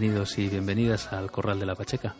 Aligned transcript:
bienvenidos 0.00 0.38
y 0.38 0.48
bienvenidas 0.48 1.12
al 1.12 1.30
Corral 1.30 1.60
de 1.60 1.66
la 1.66 1.74
Pacheca. 1.74 2.14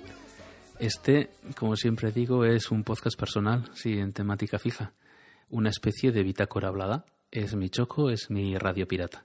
Este, 0.79 1.31
como 1.57 1.77
siempre 1.77 2.13
digo, 2.13 2.45
es 2.45 2.71
un 2.71 2.85
podcast 2.85 3.19
personal, 3.19 3.71
sí, 3.73 3.99
en 3.99 4.13
temática 4.13 4.59
fija. 4.59 4.93
Una 5.49 5.71
especie 5.71 6.13
de 6.13 6.23
bitácora 6.23 6.69
hablada. 6.69 7.07
Es 7.31 7.55
mi 7.55 7.71
choco, 7.71 8.11
es 8.11 8.29
mi 8.29 8.59
radio 8.59 8.87
pirata. 8.87 9.25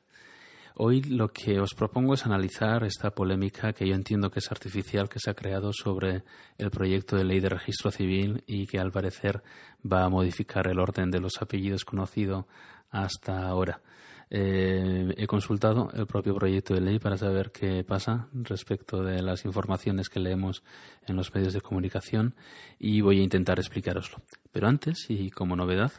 Hoy 0.76 1.02
lo 1.02 1.34
que 1.34 1.60
os 1.60 1.74
propongo 1.74 2.14
es 2.14 2.26
analizar 2.26 2.86
esta 2.86 3.12
polémica 3.12 3.74
que 3.74 3.90
yo 3.90 3.94
entiendo 3.94 4.32
que 4.32 4.40
es 4.40 4.50
artificial 4.50 5.10
que 5.10 5.20
se 5.20 5.32
ha 5.32 5.34
creado 5.34 5.74
sobre 5.74 6.24
el 6.58 6.72
proyecto 6.72 7.18
de 7.18 7.26
ley 7.26 7.42
de 7.42 7.50
registro 7.50 7.92
civil 7.92 8.42
y 8.48 8.68
que 8.68 8.80
al 8.80 8.94
parecer 8.94 9.44
va 9.86 10.06
a 10.06 10.10
modificar 10.10 10.68
el 10.68 10.80
orden 10.80 11.12
de 11.12 11.20
los 11.20 11.42
apellidos 11.42 11.84
conocido 11.84 12.48
hasta 12.90 13.50
ahora. 13.50 13.82
Eh, 14.30 15.14
he 15.18 15.28
consultado 15.28 15.90
el 15.94 16.08
propio 16.08 16.36
proyecto 16.36 16.74
de 16.74 16.82
ley 16.82 17.00
para 17.00 17.18
saber 17.18 17.52
qué 17.52 17.84
pasa 17.84 18.28
respecto 18.34 19.04
de 19.04 19.22
las 19.22 19.46
informaciones 19.46 20.10
que 20.10 20.20
leemos 20.20 20.64
en 21.08 21.16
los 21.16 21.34
medios 21.34 21.54
de 21.54 21.62
comunicación 21.62 22.36
y 22.80 23.02
voy 23.02 23.20
a 23.20 23.24
intentar 23.24 23.60
explicároslo. 23.60 24.18
Pero 24.52 24.68
antes, 24.68 25.06
y 25.10 25.30
como 25.30 25.56
novedad, 25.56 25.92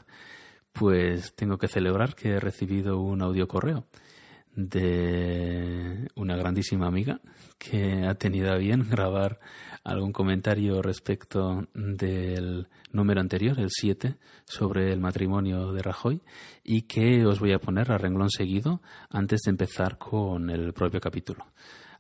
pues 0.73 1.35
tengo 1.35 1.59
que 1.59 1.69
celebrar 1.69 2.15
que 2.15 2.31
he 2.31 2.41
recibido 2.41 3.01
un 3.01 3.23
audio 3.23 3.49
correo 3.49 3.87
de 4.57 6.09
una 6.17 6.35
grandísima 6.35 6.87
amiga 6.87 7.21
que 7.59 8.05
ha 8.07 8.15
tenido 8.15 8.51
a 8.51 8.57
bien 8.57 8.89
grabar 8.91 9.39
algún 9.85 10.13
comentario 10.13 10.83
respecto 10.83 11.69
del 11.75 12.67
número 12.91 13.21
anterior, 13.21 13.61
el 13.61 13.71
7, 13.71 14.17
sobre 14.45 14.93
el 14.93 15.01
matrimonio 15.01 15.73
de 15.73 15.83
Rajoy 15.83 16.23
y 16.65 16.83
que 16.83 17.25
os 17.25 17.39
voy 17.39 17.53
a 17.53 17.61
poner 17.61 17.93
a 17.93 17.99
renglón 17.99 18.31
seguido 18.31 18.83
antes 19.11 19.43
de 19.43 19.51
empezar 19.51 19.99
con 19.99 20.51
el 20.51 20.73
propio 20.73 21.01
capítulo. 21.01 21.47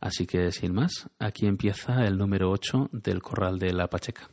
Así 0.01 0.27
que, 0.27 0.51
sin 0.51 0.75
más, 0.75 1.09
aquí 1.19 1.47
empieza 1.47 2.07
el 2.07 2.19
número 2.19 2.51
8 2.51 2.91
del 2.93 3.23
Corral 3.23 3.59
de 3.59 3.73
la 3.73 3.89
Pacheca. 3.89 4.29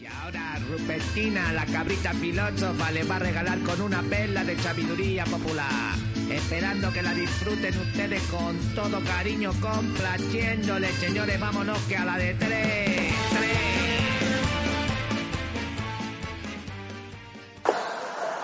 Y 0.00 0.06
ahora 0.06 0.58
Rupertina, 0.70 1.52
la 1.52 1.64
cabrita 1.66 2.12
filósofa, 2.12 2.90
va 3.08 3.16
a 3.16 3.18
regalar 3.18 3.60
con 3.60 3.80
una 3.80 4.02
vela 4.02 4.44
de 4.44 4.56
sabiduría 4.58 5.24
popular. 5.24 6.13
Esperando 6.30 6.92
que 6.92 7.02
la 7.02 7.12
disfruten 7.12 7.78
ustedes 7.78 8.22
con 8.24 8.58
todo 8.74 9.02
cariño, 9.04 9.52
complaciéndole, 9.60 10.88
señores, 10.92 11.38
vámonos 11.38 11.78
que 11.88 11.96
a 11.96 12.04
la 12.04 12.16
de 12.16 12.34
tres, 12.34 13.14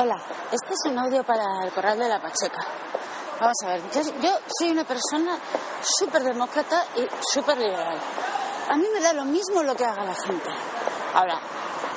Hola, 0.02 0.16
este 0.50 0.72
es 0.72 0.90
un 0.90 0.98
audio 0.98 1.22
para 1.24 1.44
el 1.62 1.70
Corral 1.72 1.98
de 1.98 2.08
la 2.08 2.18
Pacheca. 2.18 2.64
Vamos 3.38 3.56
a 3.64 3.66
ver, 3.66 3.82
yo 4.22 4.30
soy 4.58 4.70
una 4.70 4.84
persona 4.84 5.38
súper 5.82 6.22
demócrata 6.22 6.86
y 6.96 7.06
súper 7.32 7.58
liberal. 7.58 7.98
A 8.70 8.76
mí 8.76 8.86
me 8.94 9.00
da 9.00 9.12
lo 9.12 9.26
mismo 9.26 9.62
lo 9.62 9.74
que 9.74 9.84
haga 9.84 10.04
la 10.04 10.14
gente. 10.14 10.48
Ahora, 11.14 11.38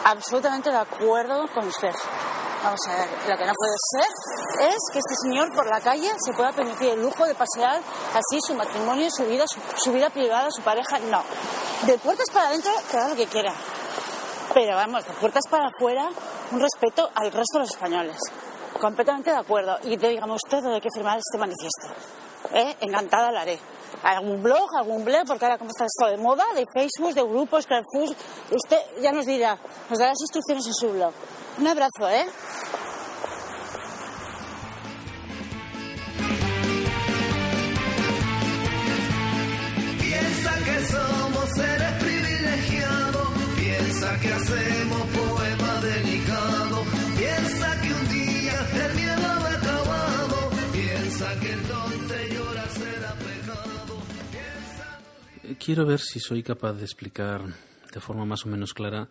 absolutamente 0.04 0.70
de 0.70 0.78
acuerdo 0.78 1.48
con 1.54 1.68
usted. 1.68 1.94
Vamos 2.64 2.80
a 2.88 2.96
ver, 2.96 3.10
lo 3.28 3.38
que 3.38 3.46
no 3.46 3.54
puede 3.56 3.76
ser 3.92 4.70
es 4.70 4.78
que 4.94 5.00
este 5.00 5.16
señor 5.22 5.54
por 5.54 5.68
la 5.68 5.82
calle 5.82 6.10
se 6.26 6.32
pueda 6.32 6.54
permitir 6.54 6.92
el 6.92 7.02
lujo 7.02 7.26
de 7.26 7.36
pasear 7.36 7.82
así 8.14 8.40
su 8.48 8.54
matrimonio, 8.56 9.10
su 9.12 9.26
vida, 9.26 9.44
su, 9.76 9.92
vida 9.92 10.10
privada, 10.10 10.50
su 10.50 10.62
pareja. 10.62 10.98
No. 11.00 11.22
De 11.86 11.98
puertas 11.98 12.30
para 12.30 12.48
adentro, 12.48 12.72
que 12.90 12.98
lo 12.98 13.16
que 13.18 13.28
quiera. 13.28 13.54
Pero 14.54 14.78
vamos, 14.78 15.06
de 15.06 15.12
puertas 15.14 15.44
para 15.50 15.68
afuera, 15.68 16.10
un 16.52 16.62
respeto 16.62 17.10
al 17.14 17.34
resto 17.34 17.58
de 17.58 17.60
los 17.60 17.72
españoles. 17.72 18.18
Completamente 18.80 19.32
de 19.32 19.38
acuerdo. 19.38 19.78
Y 19.84 19.98
dígame 19.98 20.34
usted 20.34 20.62
dónde 20.62 20.76
hay 20.76 20.82
que 20.82 20.92
firmar 20.94 21.18
este 21.18 21.38
manifiesto. 21.38 21.88
¿Eh? 22.54 22.78
Encantada 22.80 23.30
la 23.34 23.42
haré. 23.42 23.60
¿Algún 24.04 24.42
blog, 24.42 24.70
algún 24.78 25.04
blog? 25.04 25.26
Porque 25.28 25.44
ahora 25.44 25.58
como 25.58 25.70
está 25.70 25.86
esto 25.86 26.08
de 26.10 26.18
moda, 26.18 26.46
de 26.56 26.66
Facebook, 26.74 27.14
de 27.14 27.24
grupos, 27.24 27.66
Carrefour, 27.68 28.16
usted 28.52 28.78
ya 29.02 29.12
nos 29.12 29.26
dirá, 29.26 29.58
nos 29.90 30.00
dará 30.00 30.12
las 30.12 30.22
instrucciones 30.22 30.66
en 30.68 30.74
su 30.74 30.92
blog. 30.92 31.14
Un 31.58 31.68
abrazo, 31.68 32.10
¿eh? 32.10 32.26
Quiero 55.60 55.86
ver 55.86 56.00
si 56.00 56.20
soy 56.20 56.44
capaz 56.44 56.74
de 56.74 56.84
explicar 56.84 57.42
de 57.94 58.00
forma 58.00 58.26
más 58.26 58.46
o 58.46 58.50
menos 58.50 58.74
clara 58.74 59.08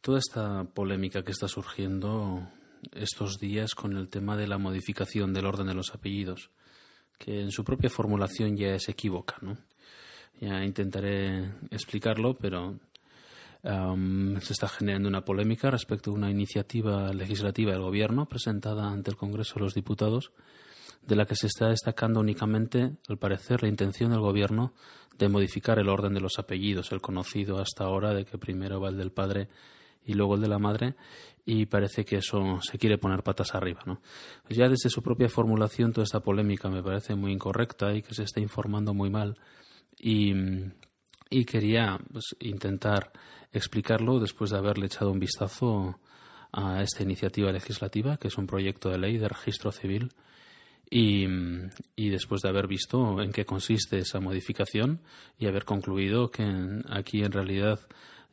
toda 0.00 0.18
esta 0.18 0.64
polémica 0.64 1.22
que 1.22 1.32
está 1.32 1.48
surgiendo 1.48 2.48
estos 2.92 3.38
días 3.38 3.74
con 3.74 3.96
el 3.96 4.08
tema 4.08 4.36
de 4.36 4.46
la 4.46 4.58
modificación 4.58 5.32
del 5.32 5.46
orden 5.46 5.66
de 5.66 5.74
los 5.74 5.94
apellidos, 5.94 6.50
que 7.18 7.40
en 7.40 7.52
su 7.52 7.62
propia 7.64 7.90
formulación 7.90 8.56
ya 8.56 8.74
es 8.74 8.88
equívoca, 8.88 9.36
¿no? 9.42 9.58
Ya 10.40 10.64
intentaré 10.64 11.52
explicarlo, 11.70 12.34
pero 12.34 12.78
am, 13.66 14.40
se 14.40 14.52
está 14.52 14.68
generando 14.68 15.08
una 15.08 15.24
polémica 15.24 15.70
respecto 15.70 16.10
a 16.10 16.14
una 16.14 16.30
iniciativa 16.30 17.12
legislativa 17.12 17.72
del 17.72 17.82
Gobierno 17.82 18.26
presentada 18.26 18.90
ante 18.90 19.10
el 19.10 19.16
Congreso 19.16 19.54
de 19.56 19.60
los 19.60 19.74
Diputados, 19.74 20.32
de 21.02 21.16
la 21.16 21.26
que 21.26 21.36
se 21.36 21.46
está 21.46 21.68
destacando 21.68 22.20
únicamente, 22.20 22.92
al 23.08 23.18
parecer, 23.18 23.62
la 23.62 23.68
intención 23.68 24.10
del 24.10 24.20
Gobierno 24.20 24.72
de 25.18 25.28
modificar 25.28 25.78
el 25.78 25.88
orden 25.88 26.14
de 26.14 26.20
los 26.20 26.38
apellidos, 26.38 26.92
el 26.92 27.00
conocido 27.00 27.58
hasta 27.58 27.84
ahora 27.84 28.14
de 28.14 28.24
que 28.24 28.38
primero 28.38 28.80
va 28.80 28.88
el 28.88 28.98
del 28.98 29.12
padre 29.12 29.48
y 30.04 30.14
luego 30.14 30.36
el 30.36 30.40
de 30.40 30.48
la 30.48 30.58
madre, 30.58 30.94
y 31.44 31.66
parece 31.66 32.04
que 32.04 32.16
eso 32.16 32.60
se 32.60 32.78
quiere 32.78 32.98
poner 32.98 33.22
patas 33.22 33.54
arriba. 33.54 33.82
¿no? 33.86 34.00
Pues 34.44 34.56
ya 34.56 34.68
desde 34.68 34.90
su 34.90 35.02
propia 35.02 35.28
formulación 35.28 35.92
toda 35.92 36.04
esta 36.04 36.20
polémica 36.20 36.68
me 36.68 36.82
parece 36.82 37.14
muy 37.14 37.32
incorrecta 37.32 37.94
y 37.94 38.02
que 38.02 38.14
se 38.14 38.24
está 38.24 38.40
informando 38.40 38.94
muy 38.94 39.10
mal 39.10 39.36
y, 39.98 40.32
y 41.30 41.44
quería 41.44 41.98
pues, 42.12 42.36
intentar 42.40 43.12
explicarlo 43.52 44.18
después 44.20 44.50
de 44.50 44.58
haberle 44.58 44.86
echado 44.86 45.10
un 45.10 45.18
vistazo 45.20 45.98
a 46.52 46.82
esta 46.82 47.02
iniciativa 47.02 47.52
legislativa, 47.52 48.16
que 48.16 48.28
es 48.28 48.38
un 48.38 48.46
proyecto 48.46 48.88
de 48.90 48.98
ley 48.98 49.18
de 49.18 49.28
registro 49.28 49.72
civil, 49.72 50.12
y, 50.88 51.26
y 51.96 52.10
después 52.10 52.42
de 52.42 52.48
haber 52.48 52.68
visto 52.68 53.20
en 53.20 53.32
qué 53.32 53.44
consiste 53.44 53.98
esa 53.98 54.20
modificación 54.20 55.00
y 55.38 55.46
haber 55.46 55.64
concluido 55.64 56.30
que 56.30 56.44
aquí 56.88 57.22
en 57.24 57.32
realidad 57.32 57.80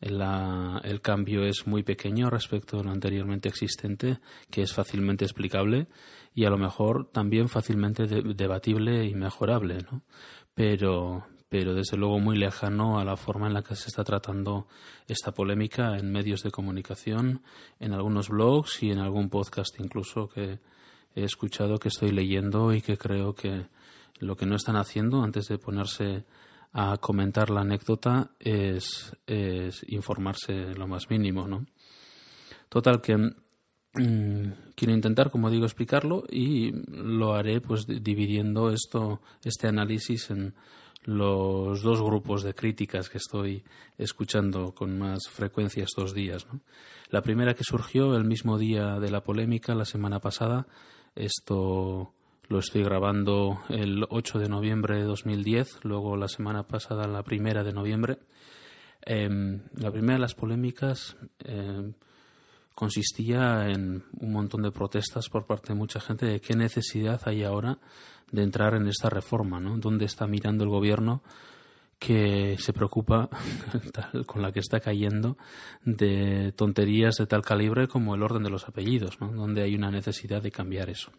la- 0.02 0.80
el 0.84 1.02
cambio 1.02 1.44
es 1.46 1.66
muy 1.66 1.82
pequeño 1.82 2.30
respecto 2.30 2.80
a 2.80 2.84
lo 2.84 2.92
anteriormente 2.92 3.50
existente, 3.50 4.20
que 4.52 4.62
es 4.62 4.74
fácilmente 4.74 5.26
explicable 5.26 5.88
y 6.36 6.46
a 6.46 6.50
lo 6.52 6.58
mejor 6.58 7.10
también 7.12 7.50
fácilmente 7.50 8.06
de- 8.06 8.22
debatible 8.36 9.06
y 9.06 9.16
mejorable, 9.16 9.80
¿no? 9.92 10.04
Pero, 10.54 11.26
pero 11.54 11.76
desde 11.76 11.98
luego 11.98 12.20
muy 12.20 12.36
lejano 12.36 12.98
a 12.98 13.06
la 13.06 13.16
forma 13.16 13.46
en 13.46 13.54
la 13.54 13.62
que 13.62 13.76
se 13.76 13.90
está 13.90 14.04
tratando 14.04 14.66
esta 15.08 15.36
polémica 15.36 16.00
en 16.00 16.12
medios 16.12 16.42
de 16.42 16.50
comunicación, 16.50 17.44
en 17.80 17.94
algunos 17.94 18.30
blogs 18.30 18.82
y 18.82 18.90
en 18.90 18.98
algún 18.98 19.30
podcast 19.30 19.80
incluso 19.80 20.30
que 20.30 20.58
he 21.14 21.24
escuchado, 21.24 21.78
que 21.78 21.90
estoy 21.90 22.10
leyendo 22.10 22.74
y 22.74 22.82
que 22.82 22.98
creo 22.98 23.36
que 23.36 23.68
lo 24.18 24.36
que 24.36 24.48
no 24.48 24.56
están 24.56 24.78
haciendo 24.78 25.22
antes 25.22 25.48
de 25.48 25.60
ponerse 25.60 26.26
a 26.72 26.98
comentar 26.98 27.52
la 27.52 27.62
anécdota 27.62 28.32
es, 28.40 29.16
informarse 29.86 30.74
lo 30.74 30.88
más 30.88 31.12
mínimo, 31.12 31.48
¿no? 31.48 31.68
Total 32.68 33.00
que 33.00 33.16
mm, 33.16 34.74
quiero 34.76 34.92
intentar, 34.92 35.30
como 35.30 35.52
digo, 35.52 35.66
explicarlo 35.66 36.24
y 36.32 36.72
lo 36.88 37.36
haré 37.36 37.62
pues 37.62 37.86
di- 37.86 38.00
dividiendo 38.00 38.72
esto, 38.72 39.22
este 39.44 39.68
análisis 39.68 40.32
en 40.32 40.56
los 41.06 41.82
dos 41.82 42.02
grupos 42.02 42.44
de 42.44 42.54
críticas 42.54 43.10
que 43.10 43.18
estoy 43.18 43.64
escuchando 43.98 44.74
con 44.74 44.98
más 44.98 45.30
frecuencia 45.30 45.84
estos 45.84 46.14
días. 46.14 46.48
La 47.10 47.22
primera 47.22 47.54
que 47.54 47.64
surgió 47.64 48.16
el 48.16 48.26
mismo 48.26 48.58
día 48.58 49.00
de 49.00 49.12
la 49.12 49.24
polémica, 49.24 49.76
la 49.76 49.86
semana 49.86 50.20
pasada, 50.20 50.68
esto 51.16 52.14
lo 52.48 52.60
estoy 52.60 52.84
grabando 52.84 53.62
el 53.70 54.06
8 54.10 54.40
de 54.40 54.50
noviembre 54.50 54.98
de 54.98 55.04
2010, 55.04 55.84
luego 55.84 56.18
la 56.18 56.28
semana 56.28 56.64
pasada 56.64 57.08
la 57.08 57.24
primera 57.24 57.64
de 57.64 57.74
noviembre. 57.74 58.20
Em, 59.06 59.62
la 59.76 59.92
primera 59.92 60.14
de 60.14 60.22
las 60.22 60.36
polémicas 60.36 61.18
em, 61.40 61.94
consistía 62.76 63.70
en 63.70 64.04
un 64.20 64.32
montón 64.32 64.64
de 64.64 64.72
protestas 64.72 65.30
por 65.30 65.46
parte 65.46 65.74
de 65.74 65.80
mucha 65.80 66.00
gente 66.00 66.26
de 66.26 66.42
qué 66.42 66.56
necesidad 66.56 67.22
hay 67.26 67.44
ahora 67.44 67.78
de 68.32 68.44
entrar 68.44 68.74
en 68.74 68.88
esta 68.88 69.10
reforma, 69.10 69.60
¿no? 69.60 69.78
¿Dónde 69.78 70.06
está 70.06 70.26
mirando 70.28 70.64
el 70.64 70.70
gobierno 70.70 71.22
que 72.00 72.58
se 72.60 72.74
preocupa 72.74 73.30
con 74.26 74.42
la 74.42 74.52
que 74.52 74.60
está 74.60 74.80
cayendo 74.80 75.38
de 75.86 76.52
tonterías 76.56 77.16
de 77.16 77.28
tal 77.28 77.44
calibre 77.44 77.88
como 77.88 78.16
el 78.16 78.24
orden 78.24 78.44
de 78.44 78.50
los 78.50 78.68
apellidos, 78.68 79.22
¿no? 79.22 79.32
Donde 79.32 79.62
hay 79.62 79.76
una 79.76 79.92
necesidad 79.92 80.42
de 80.42 80.52
cambiar 80.52 80.90
eso. 80.90 81.12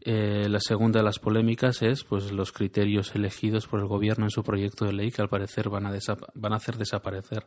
Eh, 0.00 0.48
la 0.48 0.60
segunda 0.60 1.00
de 1.00 1.04
las 1.04 1.18
polémicas 1.18 1.82
es 1.82 2.04
pues 2.04 2.32
los 2.32 2.52
criterios 2.52 3.14
elegidos 3.14 3.66
por 3.66 3.80
el 3.80 3.86
gobierno 3.86 4.24
en 4.24 4.30
su 4.30 4.42
proyecto 4.42 4.84
de 4.84 4.92
ley 4.92 5.10
que 5.10 5.20
al 5.20 5.28
parecer 5.28 5.68
van 5.68 5.86
a, 5.86 5.92
van 6.34 6.52
a 6.52 6.56
hacer 6.56 6.76
desaparecer 6.76 7.46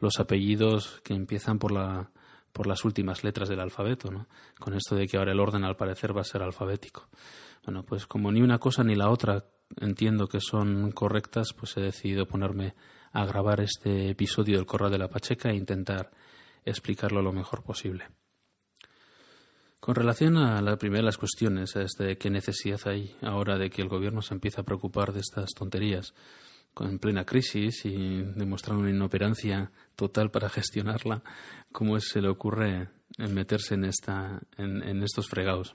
los 0.00 0.18
apellidos 0.18 1.00
que 1.04 1.14
empiezan 1.14 1.58
por 1.58 1.72
la 1.72 2.10
por 2.52 2.66
las 2.66 2.84
últimas 2.84 3.22
letras 3.22 3.48
del 3.48 3.60
alfabeto, 3.60 4.10
¿no? 4.10 4.26
Con 4.58 4.74
esto 4.74 4.96
de 4.96 5.06
que 5.06 5.16
ahora 5.16 5.32
el 5.32 5.40
orden 5.40 5.64
al 5.64 5.76
parecer 5.76 6.16
va 6.16 6.22
a 6.22 6.24
ser 6.24 6.42
alfabético. 6.42 7.08
Bueno, 7.64 7.84
pues 7.84 8.06
como 8.06 8.32
ni 8.32 8.42
una 8.42 8.58
cosa 8.58 8.82
ni 8.82 8.94
la 8.94 9.10
otra 9.10 9.44
entiendo 9.76 10.26
que 10.26 10.40
son 10.40 10.90
correctas, 10.92 11.52
pues 11.52 11.76
he 11.76 11.80
decidido 11.80 12.26
ponerme 12.26 12.74
a 13.12 13.24
grabar 13.24 13.60
este 13.60 14.10
episodio 14.10 14.56
del 14.56 14.66
Corral 14.66 14.90
de 14.90 14.98
la 14.98 15.08
Pacheca 15.08 15.50
e 15.50 15.56
intentar 15.56 16.10
explicarlo 16.64 17.22
lo 17.22 17.32
mejor 17.32 17.62
posible. 17.62 18.08
Con 19.78 19.94
relación 19.94 20.36
a 20.36 20.60
la 20.60 20.76
primera 20.76 21.00
de 21.00 21.06
las 21.06 21.16
cuestiones, 21.16 21.74
es 21.76 21.92
de 21.98 22.18
qué 22.18 22.28
necesidad 22.28 22.80
hay 22.84 23.16
ahora 23.22 23.56
de 23.56 23.70
que 23.70 23.80
el 23.80 23.88
gobierno 23.88 24.20
se 24.20 24.34
empiece 24.34 24.60
a 24.60 24.64
preocupar 24.64 25.12
de 25.12 25.20
estas 25.20 25.50
tonterías, 25.54 26.14
en 26.78 26.98
plena 26.98 27.24
crisis 27.24 27.84
y 27.84 28.22
demostrando 28.22 28.82
una 28.82 28.90
inoperancia 28.90 29.70
total 29.96 30.30
para 30.30 30.48
gestionarla, 30.48 31.22
¿cómo 31.72 31.98
se 32.00 32.22
le 32.22 32.28
ocurre 32.28 32.88
meterse 33.18 33.74
en, 33.74 33.84
esta, 33.84 34.40
en, 34.56 35.02
estos 35.02 35.28
fregados? 35.28 35.74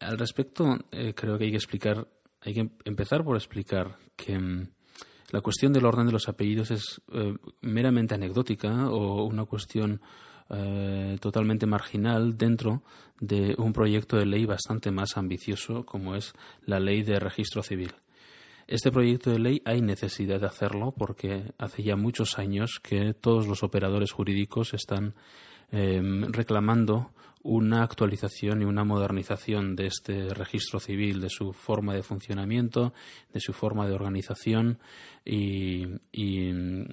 Al 0.00 0.18
respecto, 0.18 0.78
eh, 0.92 1.14
creo 1.14 1.38
que 1.38 1.44
hay 1.44 1.50
que 1.50 1.56
explicar, 1.56 2.08
hay 2.42 2.54
que 2.54 2.70
empezar 2.84 3.24
por 3.24 3.36
explicar 3.36 3.98
que 4.16 4.38
mm, 4.38 4.68
la 5.30 5.40
cuestión 5.40 5.72
del 5.72 5.86
orden 5.86 6.06
de 6.06 6.12
los 6.12 6.28
apellidos 6.28 6.70
es 6.70 7.00
eh, 7.12 7.34
meramente 7.60 8.14
anecdótica 8.14 8.90
o 8.90 9.24
una 9.24 9.44
cuestión 9.44 10.00
eh, 10.50 11.18
totalmente 11.20 11.66
marginal 11.66 12.38
dentro 12.38 12.82
de 13.20 13.54
un 13.58 13.72
proyecto 13.74 14.16
de 14.16 14.24
ley 14.24 14.46
bastante 14.46 14.90
más 14.90 15.18
ambicioso 15.18 15.84
como 15.84 16.14
es 16.14 16.32
la 16.64 16.80
ley 16.80 17.02
de 17.02 17.18
registro 17.18 17.62
civil. 17.62 17.92
Este 18.68 18.92
proyecto 18.92 19.30
de 19.30 19.38
ley 19.38 19.62
hay 19.64 19.80
necesidad 19.80 20.40
de 20.40 20.46
hacerlo 20.46 20.92
porque 20.92 21.54
hace 21.56 21.82
ya 21.82 21.96
muchos 21.96 22.38
años 22.38 22.80
que 22.82 23.14
todos 23.14 23.46
los 23.46 23.62
operadores 23.62 24.12
jurídicos 24.12 24.74
están 24.74 25.14
eh, 25.72 26.02
reclamando 26.28 27.10
una 27.42 27.82
actualización 27.82 28.62
y 28.62 28.64
una 28.64 28.84
modernización 28.84 29.76
de 29.76 29.86
este 29.86 30.34
registro 30.34 30.80
civil, 30.80 31.20
de 31.20 31.30
su 31.30 31.52
forma 31.52 31.94
de 31.94 32.02
funcionamiento, 32.02 32.92
de 33.32 33.40
su 33.40 33.52
forma 33.52 33.86
de 33.86 33.94
organización 33.94 34.78
y, 35.24 35.84
eh, 36.12 36.86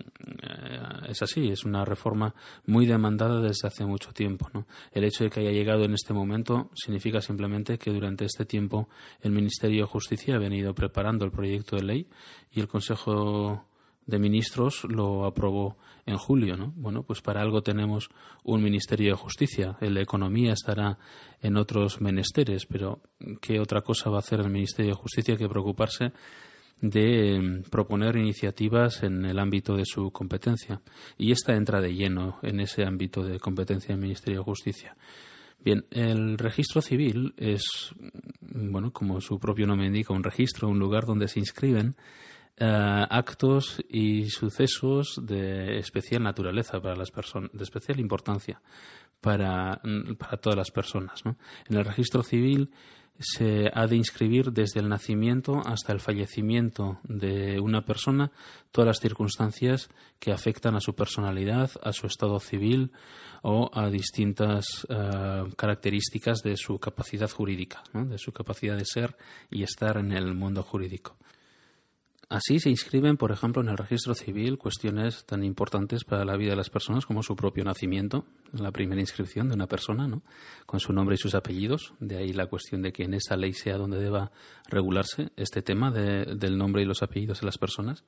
es 1.08 1.22
así, 1.22 1.50
es 1.50 1.66
una 1.66 1.86
reforma 1.86 2.36
muy 2.66 2.86
demandada 2.86 3.42
desde 3.42 3.68
hace 3.68 3.86
mucho 3.86 4.12
tiempo. 4.12 4.50
El 4.92 5.04
hecho 5.06 5.24
de 5.24 5.30
que 5.30 5.40
haya 5.40 5.52
llegado 5.52 5.86
en 5.86 5.94
este 5.94 6.14
momento 6.14 6.70
significa 6.76 7.22
simplemente 7.22 7.78
que 7.78 7.92
durante 7.92 8.26
este 8.26 8.46
tiempo 8.46 8.90
el 9.22 9.32
Ministerio 9.32 9.84
de 9.84 9.88
Justicia 9.88 10.36
ha 10.36 10.40
venido 10.40 10.74
preparando 10.74 11.26
el 11.26 11.32
proyecto 11.32 11.76
de 11.76 11.84
ley 11.84 12.08
y 12.52 12.60
el 12.60 12.68
Consejo 12.68 13.66
de 14.06 14.20
Ministros 14.20 14.84
lo 14.84 15.26
aprobó 15.26 15.78
en 16.06 16.18
julio, 16.18 16.56
¿no? 16.56 16.72
Bueno, 16.76 17.04
pues 17.04 17.22
para 17.22 17.42
algo 17.42 17.64
tenemos 17.64 18.10
un 18.44 18.62
Ministerio 18.62 19.12
de 19.12 19.18
Justicia. 19.18 19.76
De 19.80 20.02
Economía 20.02 20.54
estará 20.54 21.00
en 21.42 21.58
otros 21.58 22.00
menesteres, 22.02 22.66
pero 22.66 23.02
¿qué 23.42 23.60
otra 23.60 23.82
cosa 23.82 24.10
va 24.10 24.18
a 24.18 24.20
hacer 24.20 24.40
el 24.40 24.50
Ministerio 24.50 24.92
de 24.92 25.02
Justicia 25.02 25.36
que 25.36 25.50
preocuparse 25.50 26.12
de 26.82 27.36
em, 27.36 27.64
proponer 27.64 28.18
iniciativas 28.18 29.02
en 29.04 29.26
el 29.26 29.40
ámbito 29.40 29.76
de 29.76 29.86
su 29.86 30.12
competencia? 30.12 30.82
Y 31.18 31.32
esta 31.32 31.56
entra 31.56 31.82
de 31.82 31.96
lleno 31.96 32.38
en 32.44 32.60
ese 32.60 32.84
ámbito 32.84 33.24
de 33.24 33.40
competencia 33.40 33.96
del 33.96 34.02
Ministerio 34.02 34.40
de 34.40 34.46
Justicia. 34.46 34.96
Bien, 35.60 35.86
el 35.90 36.38
registro 36.38 36.80
civil 36.80 37.34
es, 37.38 37.64
bueno, 38.40 38.94
como 38.94 39.20
su 39.20 39.40
propio 39.40 39.66
nombre 39.66 39.88
indica, 39.88 40.14
un 40.14 40.24
registro, 40.24 40.70
un 40.70 40.78
lugar 40.78 41.08
donde 41.08 41.28
se 41.28 41.40
inscriben 41.40 41.96
eh, 42.58 43.06
actos 43.10 43.84
y 43.90 44.30
sucesos 44.30 45.20
de 45.22 45.78
especial 45.78 46.24
naturaleza 46.24 46.80
para 46.80 46.96
las 46.96 47.12
personas, 47.12 47.52
de 47.54 47.64
especial 47.64 48.00
importancia 48.00 48.62
para, 49.20 49.82
para 50.18 50.38
todas 50.38 50.58
las 50.58 50.72
personas. 50.72 51.22
En 51.26 51.78
el 51.78 51.84
registro 51.84 52.24
civil 52.24 52.72
se 53.20 53.72
ha 53.74 53.88
de 53.88 53.96
inscribir 53.96 54.52
desde 54.52 54.80
el 54.80 54.90
nacimiento 54.90 55.62
hasta 55.66 55.94
el 55.94 56.00
fallecimiento 56.00 57.00
de 57.04 57.60
una 57.60 57.86
persona 57.86 58.32
todas 58.72 58.88
las 58.88 59.00
circunstancias 59.00 59.90
que 60.20 60.32
afectan 60.32 60.76
a 60.76 60.82
su 60.82 60.96
personalidad, 60.96 61.72
a 61.82 61.94
su 61.94 62.08
estado 62.08 62.40
civil 62.40 62.92
o 63.42 63.70
a 63.74 63.90
distintas 63.90 64.86
eh, 64.90 65.44
características 65.56 66.40
de 66.40 66.58
su 66.58 66.80
capacidad 66.80 67.30
jurídica, 67.30 67.84
de 67.94 68.18
su 68.18 68.32
capacidad 68.32 68.76
de 68.76 68.86
ser 68.86 69.16
y 69.50 69.64
estar 69.64 69.98
en 69.98 70.12
el 70.12 70.34
mundo 70.34 70.64
jurídico. 70.64 71.16
Así 72.28 72.60
se 72.60 72.72
inscriben, 72.72 73.18
por 73.18 73.32
ejemplo, 73.32 73.62
en 73.62 73.70
el 73.70 73.78
registro 73.78 74.16
civil 74.16 74.58
cuestiones 74.58 75.26
tan 75.26 75.44
importantes 75.44 76.04
para 76.04 76.26
la 76.26 76.36
vida 76.36 76.52
de 76.52 76.56
las 76.56 76.72
personas 76.72 77.06
como 77.06 77.22
su 77.22 77.36
propio 77.36 77.64
nacimiento, 77.64 78.26
la 78.52 78.72
primera 78.72 79.00
inscripción 79.00 79.48
de 79.48 79.56
una 79.56 79.68
persona, 79.68 80.08
¿no? 80.08 80.24
con 80.66 80.80
su 80.80 80.92
nombre 80.92 81.16
y 81.16 81.18
sus 81.20 81.36
apellidos. 81.36 81.94
De 82.00 82.18
ahí 82.18 82.34
la 82.34 82.48
cuestión 82.48 82.82
de 82.82 82.92
que 82.92 83.04
en 83.04 83.14
esa 83.14 83.38
ley 83.38 83.54
sea 83.54 83.78
donde 83.78 84.00
deba 84.00 84.32
regularse 84.68 85.30
este 85.36 85.62
tema 85.62 85.92
del 85.92 86.58
nombre 86.58 86.82
y 86.82 86.86
los 86.86 87.04
apellidos 87.04 87.42
de 87.42 87.46
las 87.46 87.60
personas. 87.60 88.04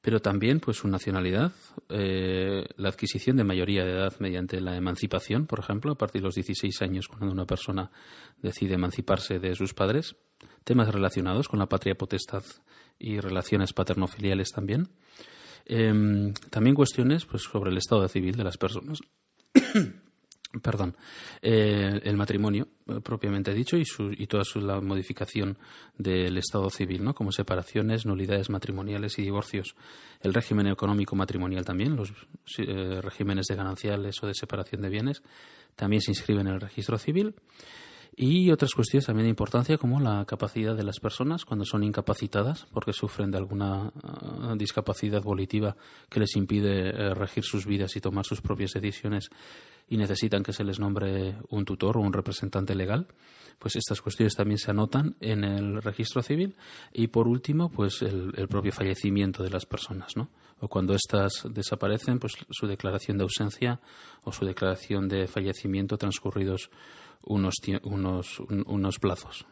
Pero 0.00 0.20
también, 0.20 0.58
pues, 0.58 0.78
su 0.78 0.88
nacionalidad, 0.88 1.52
eh, 1.88 2.64
la 2.76 2.88
adquisición 2.88 3.36
de 3.36 3.44
mayoría 3.44 3.84
de 3.84 3.92
edad 3.92 4.12
mediante 4.18 4.60
la 4.60 4.76
emancipación, 4.76 5.46
por 5.46 5.60
ejemplo, 5.60 5.92
a 5.92 5.98
partir 5.98 6.22
de 6.22 6.26
los 6.26 6.34
16 6.34 6.82
años, 6.82 7.06
cuando 7.06 7.30
una 7.30 7.46
persona 7.46 7.90
decide 8.40 8.74
emanciparse 8.74 9.38
de 9.38 9.54
sus 9.54 9.74
padres, 9.74 10.16
temas 10.64 10.92
relacionados 10.92 11.48
con 11.48 11.60
la 11.60 11.68
patria 11.68 11.94
potestad 11.94 12.42
y 12.98 13.20
relaciones 13.20 13.72
paterno-filiales 13.72 14.50
también. 14.50 14.88
Em, 15.64 16.32
también 16.50 16.74
cuestiones 16.74 17.24
pues, 17.24 17.42
sobre 17.42 17.70
el 17.70 17.78
estado 17.78 18.06
civil 18.08 18.36
de 18.36 18.44
las 18.44 18.56
personas. 18.56 19.00
Perdón, 20.62 20.94
eh, 21.40 21.98
el 22.04 22.16
matrimonio 22.16 22.68
eh, 22.86 23.00
propiamente 23.02 23.54
dicho 23.54 23.78
y, 23.78 23.86
su, 23.86 24.12
y 24.12 24.26
toda 24.26 24.44
su, 24.44 24.60
la 24.60 24.82
modificación 24.82 25.56
del 25.96 26.36
estado 26.36 26.68
civil, 26.68 27.02
¿no? 27.02 27.14
como 27.14 27.32
separaciones, 27.32 28.04
nulidades 28.04 28.50
matrimoniales 28.50 29.18
y 29.18 29.22
divorcios. 29.22 29.74
El 30.20 30.34
régimen 30.34 30.66
económico 30.66 31.16
matrimonial 31.16 31.64
también, 31.64 31.96
los 31.96 32.12
eh, 32.58 33.00
regímenes 33.00 33.46
de 33.46 33.56
gananciales 33.56 34.22
o 34.22 34.26
de 34.26 34.34
separación 34.34 34.82
de 34.82 34.90
bienes, 34.90 35.22
también 35.74 36.02
se 36.02 36.10
inscriben 36.10 36.46
en 36.46 36.54
el 36.54 36.60
registro 36.60 36.98
civil 36.98 37.34
y 38.14 38.50
otras 38.50 38.72
cuestiones 38.74 39.06
también 39.06 39.24
de 39.24 39.30
importancia 39.30 39.78
como 39.78 39.98
la 39.98 40.24
capacidad 40.26 40.76
de 40.76 40.82
las 40.82 41.00
personas 41.00 41.44
cuando 41.44 41.64
son 41.64 41.82
incapacitadas 41.82 42.66
porque 42.72 42.92
sufren 42.92 43.30
de 43.30 43.38
alguna 43.38 43.92
ah, 44.02 44.54
discapacidad 44.56 45.22
volitiva 45.22 45.76
que 46.10 46.20
les 46.20 46.36
impide 46.36 46.90
eh, 46.90 47.14
regir 47.14 47.44
sus 47.44 47.64
vidas 47.64 47.96
y 47.96 48.00
tomar 48.00 48.26
sus 48.26 48.42
propias 48.42 48.72
decisiones 48.72 49.30
y 49.88 49.96
necesitan 49.96 50.42
que 50.42 50.52
se 50.52 50.64
les 50.64 50.78
nombre 50.78 51.36
un 51.50 51.64
tutor 51.64 51.96
o 51.96 52.00
un 52.00 52.12
representante 52.12 52.74
legal, 52.74 53.06
pues 53.58 53.76
estas 53.76 54.00
cuestiones 54.00 54.34
también 54.34 54.58
se 54.58 54.70
anotan 54.70 55.16
en 55.20 55.44
el 55.44 55.82
registro 55.82 56.22
civil 56.22 56.54
y 56.92 57.08
por 57.08 57.28
último 57.28 57.70
pues 57.70 58.02
el, 58.02 58.32
el 58.36 58.48
propio 58.48 58.72
fallecimiento 58.72 59.42
de 59.42 59.50
las 59.50 59.66
personas, 59.66 60.16
¿no? 60.16 60.28
O 60.62 60.68
cuando 60.68 60.94
éstas 60.94 61.42
desaparecen, 61.50 62.20
pues 62.20 62.34
su 62.50 62.68
declaración 62.68 63.18
de 63.18 63.24
ausencia 63.24 63.80
o 64.22 64.30
su 64.30 64.46
declaración 64.46 65.08
de 65.08 65.26
fallecimiento 65.26 65.98
transcurridos 65.98 66.70
unos, 67.24 67.56
unos, 67.82 68.38
unos 68.38 68.98
plazos. 69.00 69.44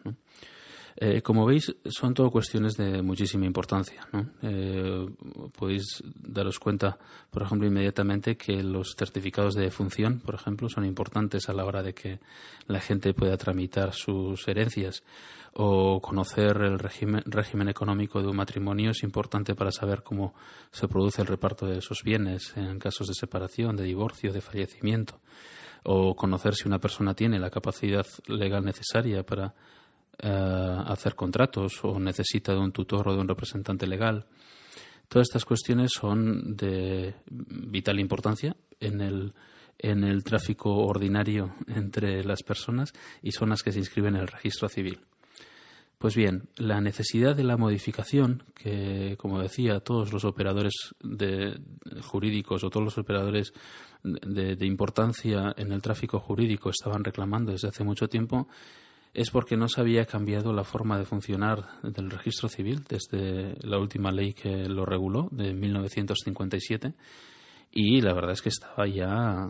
Eh, 0.96 1.22
como 1.22 1.46
veis, 1.46 1.74
son 1.86 2.14
todo 2.14 2.30
cuestiones 2.30 2.76
de 2.76 3.02
muchísima 3.02 3.46
importancia. 3.46 4.06
Eh, 4.42 5.06
podéis 5.56 6.02
daros 6.04 6.58
cuenta, 6.58 6.98
por 7.30 7.42
ejemplo, 7.42 7.66
inmediatamente 7.66 8.36
que 8.36 8.62
los 8.62 8.94
certificados 8.96 9.54
de 9.54 9.62
defunción, 9.62 10.20
por 10.20 10.34
ejemplo, 10.34 10.68
son 10.68 10.84
importantes 10.84 11.48
a 11.48 11.52
la 11.52 11.64
hora 11.64 11.82
de 11.82 11.94
que 11.94 12.20
la 12.66 12.80
gente 12.80 13.14
pueda 13.14 13.36
tramitar 13.36 13.94
sus 13.94 14.46
herencias 14.48 15.02
o 15.54 16.00
conocer 16.00 16.56
el 16.58 16.78
régimen, 16.78 17.22
régimen 17.26 17.68
económico 17.68 18.22
de 18.22 18.28
un 18.28 18.36
matrimonio 18.36 18.92
es 18.92 19.02
importante 19.02 19.54
para 19.54 19.72
saber 19.72 20.02
cómo 20.02 20.34
se 20.70 20.86
produce 20.86 21.22
el 21.22 21.26
reparto 21.26 21.66
de 21.66 21.78
esos 21.78 22.02
bienes 22.04 22.52
en 22.56 22.78
casos 22.78 23.08
de 23.08 23.14
separación, 23.14 23.74
de 23.76 23.84
divorcio, 23.84 24.32
de 24.32 24.40
fallecimiento 24.40 25.20
o 25.82 26.14
conocer 26.14 26.54
si 26.54 26.68
una 26.68 26.78
persona 26.78 27.14
tiene 27.14 27.38
la 27.38 27.50
capacidad 27.50 28.06
legal 28.26 28.64
necesaria 28.64 29.24
para 29.24 29.54
eh, 30.22 30.76
hacer 30.86 31.14
contratos 31.14 31.80
o 31.82 31.98
necesita 31.98 32.52
de 32.52 32.60
un 32.60 32.72
tutor 32.72 33.08
o 33.08 33.14
de 33.14 33.20
un 33.20 33.28
representante 33.28 33.86
legal. 33.86 34.26
Todas 35.08 35.28
estas 35.28 35.44
cuestiones 35.44 35.90
son 35.92 36.56
de 36.56 37.14
vital 37.28 37.98
importancia 37.98 38.56
en 38.78 39.00
el, 39.00 39.32
en 39.78 40.04
el 40.04 40.22
tráfico 40.22 40.70
ordinario 40.76 41.54
entre 41.66 42.22
las 42.24 42.42
personas 42.42 42.92
y 43.22 43.32
son 43.32 43.50
las 43.50 43.62
que 43.62 43.72
se 43.72 43.80
inscriben 43.80 44.14
en 44.14 44.22
el 44.22 44.28
registro 44.28 44.68
civil. 44.68 45.00
Pues 46.00 46.16
bien, 46.16 46.48
la 46.56 46.80
necesidad 46.80 47.36
de 47.36 47.44
la 47.44 47.58
modificación, 47.58 48.44
que 48.54 49.16
como 49.18 49.38
decía, 49.38 49.80
todos 49.80 50.14
los 50.14 50.24
operadores 50.24 50.72
de, 51.02 51.60
jurídicos 52.00 52.64
o 52.64 52.70
todos 52.70 52.84
los 52.84 52.96
operadores 52.96 53.52
de, 54.02 54.64
importancia 54.64 55.52
en 55.58 55.72
el 55.72 55.82
tráfico 55.82 56.18
jurídico 56.18 56.70
estaban 56.70 57.04
reclamando 57.04 57.52
desde 57.52 57.68
hace 57.68 57.84
mucho 57.84 58.08
tiempo, 58.08 58.48
es 59.12 59.30
porque 59.30 59.56
no 59.56 59.68
se 59.68 59.80
había 59.80 60.06
cambiado 60.06 60.52
la 60.52 60.64
forma 60.64 60.98
de 60.98 61.04
funcionar 61.04 61.80
del 61.82 62.10
registro 62.10 62.48
civil 62.48 62.84
desde 62.88 63.56
la 63.66 63.78
última 63.78 64.12
ley 64.12 64.32
que 64.32 64.68
lo 64.68 64.84
reguló, 64.84 65.28
de 65.32 65.52
1957, 65.52 66.94
y 67.72 68.00
la 68.00 68.12
verdad 68.12 68.32
es 68.32 68.42
que 68.42 68.48
estaba 68.48 68.86
ya 68.86 69.48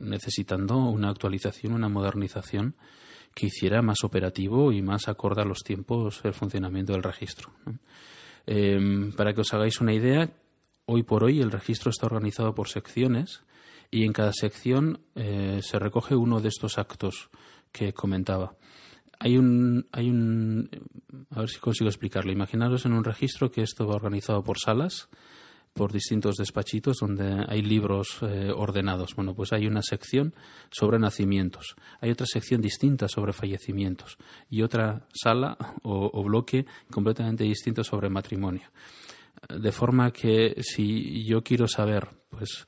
necesitando 0.00 0.76
una 0.76 1.10
actualización, 1.10 1.72
una 1.72 1.88
modernización 1.88 2.74
que 3.34 3.46
hiciera 3.46 3.82
más 3.82 3.98
operativo 4.02 4.72
y 4.72 4.82
más 4.82 5.08
acorde 5.08 5.42
a 5.42 5.46
los 5.46 5.58
tiempos 5.58 6.20
el 6.24 6.32
funcionamiento 6.32 6.92
del 6.92 7.02
registro. 7.02 7.50
Em, 8.46 9.12
para 9.12 9.34
que 9.34 9.42
os 9.42 9.52
hagáis 9.52 9.80
una 9.80 9.92
idea, 9.92 10.30
hoy 10.86 11.02
por 11.02 11.24
hoy 11.24 11.40
el 11.40 11.50
registro 11.50 11.90
está 11.90 12.06
organizado 12.06 12.54
por 12.54 12.68
secciones 12.68 13.42
y 13.90 14.04
en 14.04 14.12
cada 14.12 14.32
sección 14.32 15.00
eh, 15.14 15.60
se 15.62 15.78
recoge 15.78 16.14
uno 16.14 16.40
de 16.40 16.48
estos 16.48 16.78
actos 16.78 17.28
que 17.72 17.92
comentaba. 17.92 18.56
Hay 19.18 19.36
un, 19.36 19.86
hay 19.92 20.10
un, 20.10 20.68
a 21.30 21.40
ver 21.40 21.48
si 21.48 21.58
consigo 21.58 21.88
explicarlo. 21.88 22.32
Imaginaros 22.32 22.84
en 22.86 22.92
un 22.92 23.04
registro 23.04 23.50
que 23.50 23.62
esto 23.62 23.86
va 23.86 23.94
organizado 23.94 24.42
por 24.44 24.58
salas, 24.58 25.08
por 25.72 25.92
distintos 25.92 26.36
despachitos 26.36 26.98
donde 27.00 27.44
hay 27.48 27.62
libros 27.62 28.18
eh, 28.22 28.50
ordenados. 28.54 29.14
Bueno, 29.14 29.34
pues 29.34 29.52
hay 29.52 29.66
una 29.66 29.82
sección 29.82 30.34
sobre 30.70 30.98
nacimientos, 30.98 31.76
hay 32.00 32.10
otra 32.10 32.26
sección 32.26 32.60
distinta 32.60 33.08
sobre 33.08 33.32
fallecimientos 33.32 34.16
y 34.48 34.62
otra 34.62 35.06
sala 35.12 35.56
o 35.82 36.22
bloque 36.24 36.66
completamente 36.90 37.44
distinto 37.44 37.84
sobre 37.84 38.08
matrimonio. 38.08 38.70
De 39.48 39.70
forma 39.70 40.10
que 40.12 40.56
si 40.62 41.24
yo 41.24 41.42
quiero 41.42 41.68
saber, 41.68 42.08
pues, 42.30 42.66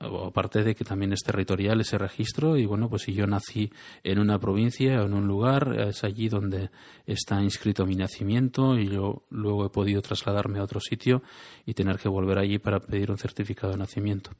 aparte 0.00 0.62
de 0.62 0.74
que 0.74 0.84
también 0.84 1.12
es 1.12 1.20
territorial 1.20 1.80
ese 1.80 1.98
registro 1.98 2.56
y 2.56 2.66
bueno 2.66 2.88
pues 2.88 3.02
si 3.02 3.12
yo 3.12 3.26
nací 3.26 3.70
en 4.02 4.18
una 4.18 4.38
provincia 4.38 5.02
o 5.02 5.06
en 5.06 5.14
un 5.14 5.26
lugar 5.26 5.78
es 5.80 6.04
allí 6.04 6.28
donde 6.28 6.70
está 7.06 7.42
inscrito 7.42 7.86
mi 7.86 7.96
nacimiento 7.96 8.78
y 8.78 8.88
yo 8.88 9.24
luego 9.30 9.66
he 9.66 9.70
podido 9.70 10.02
trasladarme 10.02 10.58
a 10.58 10.64
otro 10.64 10.80
sitio 10.80 11.22
y 11.66 11.74
tener 11.74 11.98
que 11.98 12.08
volver 12.08 12.38
allí 12.38 12.58
para 12.58 12.80
pedir 12.80 13.10
un 13.10 13.18
certificado 13.18 13.72
de 13.72 13.78
nacimiento. 13.78 14.30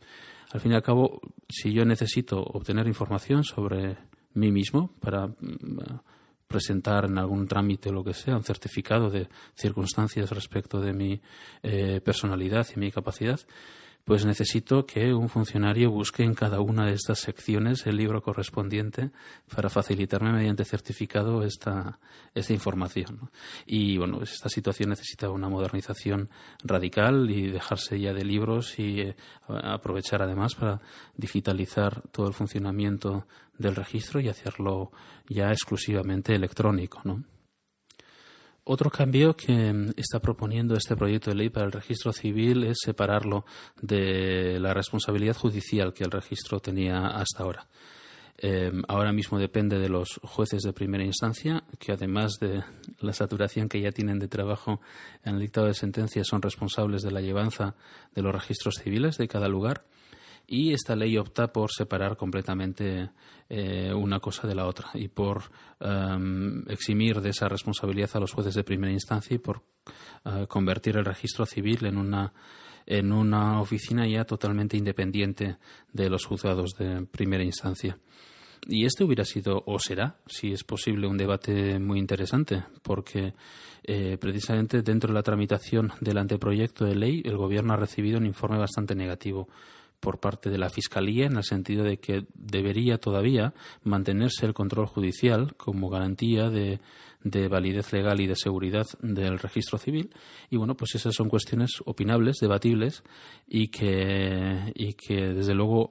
Al 0.53 0.61
fin 0.61 0.73
y 0.73 0.75
al 0.75 0.83
cabo 0.83 1.21
si 1.49 1.73
yo 1.73 1.85
necesito 1.85 2.43
obtener 2.43 2.87
información 2.87 3.45
sobre 3.45 3.97
mí 4.35 4.51
mismo 4.51 4.91
para 5.01 5.27
mm, 5.27 5.35
presentar 6.47 7.05
en 7.05 7.19
algún 7.19 7.47
trámite 7.47 7.91
o 7.91 7.93
lo 7.93 8.03
que 8.03 8.15
sea 8.15 8.37
un 8.37 8.45
certificado 8.45 9.11
de 9.11 9.29
circunstancias 9.55 10.31
respecto 10.31 10.81
de 10.81 10.93
mi 10.95 11.21
eh, 11.63 12.01
personalidad 12.03 12.67
y 12.75 12.81
mi 12.81 12.91
capacidad 12.91 13.39
pues 14.05 14.25
necesito 14.25 14.87
que 14.87 15.13
un 15.13 15.29
funcionario 15.29 15.91
busque 15.91 16.23
en 16.23 16.35
cada 16.35 16.61
una 16.61 16.87
de 16.87 16.95
estas 16.95 17.19
secciones 17.19 17.87
el 17.87 17.97
libro 17.97 18.23
correspondiente 18.23 19.11
para 19.55 19.69
facilitarme 19.69 20.33
mediante 20.33 20.65
certificado 20.65 21.43
esta, 21.43 21.99
esta 22.35 22.53
información. 22.55 23.31
Y 23.67 23.99
bueno, 23.99 24.19
pues 24.19 24.33
esta 24.33 24.49
situación 24.49 24.91
necesita 24.91 25.29
una 25.29 25.49
modernización 25.49 26.31
radical 26.65 27.31
y 27.31 27.49
dejarse 27.49 28.01
ya 28.01 28.15
de 28.15 28.25
libros 28.25 28.79
y 28.79 29.01
eh, 29.01 29.17
aprovechar 29.47 30.23
además 30.23 30.55
para 30.55 30.81
digitalizar 31.17 32.03
todo 32.11 32.29
el 32.29 32.35
funcionamiento 32.35 33.27
del 33.59 33.77
registro 33.77 34.21
y 34.21 34.29
hacerlo 34.29 34.91
ya 35.29 35.51
exclusivamente 35.51 36.35
electrónico, 36.35 37.03
¿no? 37.05 37.25
Otro 38.71 38.91
cambio 38.91 39.35
que 39.35 39.73
mm, 39.73 39.93
está 39.97 40.21
proponiendo 40.21 40.77
este 40.77 40.95
proyecto 40.95 41.31
de 41.31 41.37
ley 41.37 41.49
para 41.49 41.65
el 41.65 41.73
registro 41.73 42.13
civil 42.13 42.65
es 42.65 42.77
separarlo 42.85 43.47
de 43.81 44.61
la 44.61 44.75
responsabilidad 44.75 45.35
judicial 45.35 45.95
que 45.95 46.05
el 46.05 46.11
registro 46.11 46.61
tenía 46.61 47.07
hasta 47.07 47.45
ahora. 47.45 47.67
Em, 48.37 48.83
ahora 48.87 49.11
mismo 49.11 49.39
depende 49.39 49.79
de 49.79 49.89
los 49.89 50.21
jueces 50.23 50.65
de 50.65 50.75
primera 50.75 51.03
instancia, 51.03 51.65
que 51.79 51.93
además 51.93 52.33
de 52.41 52.63
la 53.01 53.15
saturación 53.15 53.71
que 53.71 53.81
ya 53.81 53.91
tienen 53.91 54.19
de 54.19 54.29
trabajo 54.29 54.83
en 55.25 55.37
el 55.37 55.41
dictado 55.41 55.67
de 55.67 55.73
sentencias, 55.73 56.27
son 56.27 56.43
responsables 56.43 57.01
de 57.01 57.11
la 57.11 57.23
llevanza 57.23 57.75
de 58.15 58.21
los 58.21 58.35
registros 58.35 58.75
civiles 58.75 59.17
de 59.17 59.29
cada 59.29 59.49
lugar 59.49 59.85
y 60.51 60.73
esta 60.73 60.97
ley 60.97 61.17
opta 61.19 61.53
por 61.53 61.71
separar 61.71 62.17
completamente 62.17 63.11
eh, 63.51 63.93
una 63.93 64.19
cosa 64.19 64.49
de 64.49 64.55
la 64.55 64.67
otra 64.67 64.89
y 64.95 65.09
por 65.09 65.43
em, 65.79 66.65
eximir 66.69 67.21
de 67.21 67.31
esa 67.31 67.49
responsabilidad 67.49 68.11
a 68.15 68.21
los 68.21 68.33
jueces 68.33 68.55
de 68.55 68.65
primera 68.65 68.93
instancia 68.93 69.35
y 69.35 69.39
por 69.39 69.63
eh, 70.25 70.47
convertir 70.49 70.97
el 70.97 71.05
registro 71.05 71.45
civil 71.45 71.85
en 71.85 71.99
una 71.99 72.33
en 72.87 73.13
una 73.13 73.61
oficina 73.61 74.09
ya 74.09 74.25
totalmente 74.25 74.79
independiente 74.79 75.59
de 75.93 76.09
los 76.09 76.25
juzgados 76.25 76.71
de 76.79 77.05
primera 77.05 77.45
instancia. 77.45 77.99
Y 78.67 78.87
este 78.87 79.05
hubiera 79.05 79.27
sido, 79.27 79.63
o 79.67 79.79
será, 79.79 80.17
si 80.27 80.53
es 80.53 80.65
posible, 80.65 81.07
un 81.07 81.19
debate 81.19 81.79
muy 81.79 81.99
interesante, 81.99 82.65
porque 82.83 83.35
eh, 83.85 84.17
precisamente 84.19 84.81
dentro 84.81 85.09
de 85.09 85.15
la 85.15 85.23
tramitación 85.23 85.93
del 86.01 86.17
anteproyecto 86.17 86.87
de 86.87 86.95
ley, 86.95 87.23
el 87.27 87.37
Gobierno 87.37 87.75
ha 87.75 87.77
recibido 87.77 88.17
un 88.17 88.25
informe 88.25 88.57
bastante 88.57 88.95
negativo 88.95 89.49
por 90.01 90.21
parte 90.21 90.51
de 90.51 90.59
la 90.59 90.71
Fiscalía 90.71 91.27
en 91.27 91.37
el 91.37 91.45
sentido 91.45 91.85
de 91.85 91.99
que 91.99 92.27
debería 92.35 92.99
todavía 92.99 93.55
mantenerse 93.83 94.47
el 94.47 94.55
control 94.55 94.87
judicial 94.87 95.55
como 95.57 95.91
garantía 95.91 96.51
de 96.51 96.81
de 97.23 97.49
validez 97.49 97.93
legal 97.93 98.21
y 98.21 98.27
de 98.27 98.37
seguridad 98.37 98.87
del 99.01 99.39
registro 99.39 99.79
civil. 99.79 100.11
Y 100.51 100.57
bueno, 100.57 100.77
pues 100.77 100.95
esas 100.95 101.15
son 101.15 101.29
cuestiones 101.29 101.83
opinables, 101.85 102.37
debatibles 102.41 103.03
y 103.47 103.69
que, 103.69 104.73
y 104.75 104.95
que 104.95 105.35
desde 105.35 105.55
luego 105.55 105.91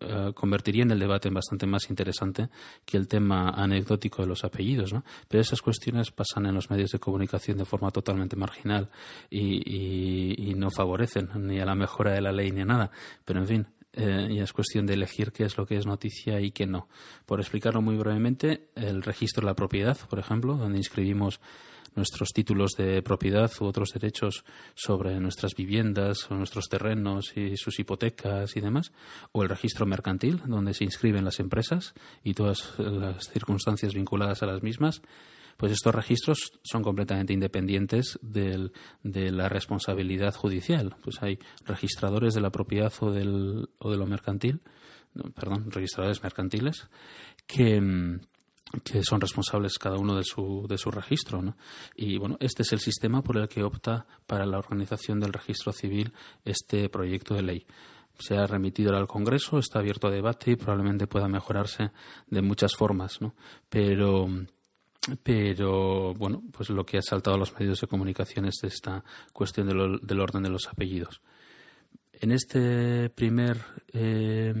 eh, 0.00 0.32
convertirían 0.34 0.90
el 0.90 0.98
debate 0.98 1.28
en 1.28 1.34
bastante 1.34 1.66
más 1.66 1.90
interesante 1.90 2.48
que 2.84 2.96
el 2.96 3.08
tema 3.08 3.50
anecdótico 3.50 4.22
de 4.22 4.28
los 4.28 4.44
apellidos. 4.44 4.92
¿no? 4.92 5.04
Pero 5.28 5.40
esas 5.40 5.62
cuestiones 5.62 6.10
pasan 6.10 6.46
en 6.46 6.54
los 6.54 6.70
medios 6.70 6.90
de 6.90 6.98
comunicación 6.98 7.58
de 7.58 7.64
forma 7.64 7.90
totalmente 7.90 8.36
marginal 8.36 8.88
y, 9.30 10.50
y 10.50 10.54
no 10.54 10.70
favorecen 10.70 11.28
ni 11.46 11.60
a 11.60 11.66
la 11.66 11.74
mejora 11.74 12.12
de 12.12 12.20
la 12.20 12.32
ley 12.32 12.52
ni 12.52 12.60
a 12.60 12.64
nada. 12.64 12.90
Pero 13.24 13.40
en 13.40 13.46
fin, 13.46 13.66
eh, 13.98 14.28
y 14.30 14.38
es 14.38 14.52
cuestión 14.52 14.86
de 14.86 14.94
elegir 14.94 15.32
qué 15.32 15.44
es 15.44 15.56
lo 15.58 15.66
que 15.66 15.76
es 15.76 15.84
noticia 15.84 16.40
y 16.40 16.52
qué 16.52 16.66
no. 16.66 16.88
Por 17.26 17.40
explicarlo 17.40 17.82
muy 17.82 17.96
brevemente, 17.96 18.68
el 18.76 19.02
registro 19.02 19.40
de 19.42 19.46
la 19.46 19.54
propiedad, 19.54 19.98
por 20.08 20.20
ejemplo, 20.20 20.56
donde 20.56 20.78
inscribimos 20.78 21.40
nuestros 21.96 22.28
títulos 22.32 22.72
de 22.76 23.02
propiedad 23.02 23.50
u 23.60 23.64
otros 23.64 23.90
derechos 23.92 24.44
sobre 24.74 25.18
nuestras 25.18 25.54
viviendas 25.56 26.30
o 26.30 26.34
nuestros 26.36 26.68
terrenos 26.68 27.36
y 27.36 27.56
sus 27.56 27.80
hipotecas 27.80 28.56
y 28.56 28.60
demás, 28.60 28.92
o 29.32 29.42
el 29.42 29.48
registro 29.48 29.84
mercantil, 29.84 30.40
donde 30.46 30.74
se 30.74 30.84
inscriben 30.84 31.24
las 31.24 31.40
empresas 31.40 31.94
y 32.22 32.34
todas 32.34 32.78
las 32.78 33.30
circunstancias 33.30 33.94
vinculadas 33.94 34.44
a 34.44 34.46
las 34.46 34.62
mismas, 34.62 35.02
pues 35.58 35.72
estos 35.72 35.94
registros 35.94 36.52
son 36.62 36.82
completamente 36.82 37.32
independientes 37.32 38.18
de 38.22 38.70
la 39.02 39.48
responsabilidad 39.48 40.34
judicial. 40.34 40.96
Pues 41.02 41.20
hay 41.20 41.40
registradores 41.66 42.32
de 42.34 42.40
la 42.40 42.50
propiedad 42.50 42.92
o, 43.00 43.10
del, 43.10 43.68
o 43.78 43.90
de 43.90 43.96
lo 43.96 44.06
mercantil, 44.06 44.62
perdón, 45.34 45.70
registradores 45.70 46.22
mercantiles 46.22 46.88
que 47.46 48.20
que 48.84 49.02
son 49.02 49.20
responsables 49.20 49.78
cada 49.78 49.96
uno 49.96 50.14
de 50.14 50.24
su, 50.24 50.66
de 50.68 50.76
su 50.76 50.90
registro. 50.90 51.42
¿no? 51.42 51.56
Y 51.96 52.18
bueno, 52.18 52.36
este 52.40 52.62
es 52.62 52.72
el 52.72 52.80
sistema 52.80 53.22
por 53.22 53.38
el 53.38 53.48
que 53.48 53.62
opta 53.62 54.06
para 54.26 54.46
la 54.46 54.58
organización 54.58 55.20
del 55.20 55.32
registro 55.32 55.72
civil 55.72 56.12
este 56.44 56.88
proyecto 56.88 57.34
de 57.34 57.42
ley. 57.42 57.66
Se 58.18 58.36
ha 58.36 58.46
remitido 58.46 58.94
al 58.94 59.06
Congreso, 59.06 59.58
está 59.58 59.78
abierto 59.78 60.08
a 60.08 60.10
debate 60.10 60.50
y 60.50 60.56
probablemente 60.56 61.06
pueda 61.06 61.28
mejorarse 61.28 61.92
de 62.26 62.42
muchas 62.42 62.74
formas, 62.74 63.20
¿no? 63.20 63.34
Pero 63.70 64.28
pero 65.22 66.14
bueno, 66.14 66.42
pues 66.52 66.70
lo 66.70 66.84
que 66.84 66.98
ha 66.98 67.02
saltado 67.02 67.36
a 67.36 67.38
los 67.38 67.58
medios 67.58 67.80
de 67.80 67.86
comunicación 67.86 68.46
es 68.46 68.62
esta 68.62 69.04
cuestión 69.32 69.68
del 69.68 70.20
orden 70.20 70.42
de 70.42 70.50
los 70.50 70.68
apellidos. 70.68 71.20
En 72.20 72.32
este 72.32 73.10
primer 73.10 73.58
eh, 73.92 74.52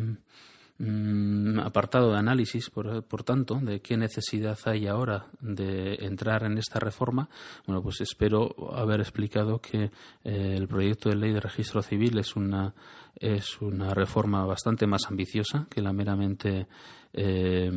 mm, 0.78 1.58
apartado 1.58 2.12
de 2.12 2.18
análisis, 2.18 2.70
por, 2.70 3.24
tanto, 3.24 3.56
de 3.56 3.80
qué 3.80 3.96
necesidad 3.96 4.56
hay 4.64 4.86
ahora 4.86 5.26
de 5.40 5.94
entrar 6.04 6.44
en 6.44 6.56
esta 6.58 6.78
reforma, 6.78 7.28
bueno, 7.66 7.82
pues 7.82 8.00
espero 8.00 8.54
haber 8.72 9.00
explicado 9.00 9.60
que 9.60 9.90
eh, 10.24 10.54
el 10.56 10.68
proyecto 10.68 11.08
de 11.08 11.16
ley 11.16 11.32
de 11.32 11.40
registro 11.40 11.82
civil 11.82 12.18
es 12.18 12.36
una 12.36 12.74
es 13.20 13.60
una 13.60 13.94
reforma 13.94 14.46
bastante 14.46 14.86
más 14.86 15.06
ambiciosa 15.08 15.66
que 15.68 15.82
la 15.82 15.92
meramente 15.92 16.68
eh, 17.12 17.68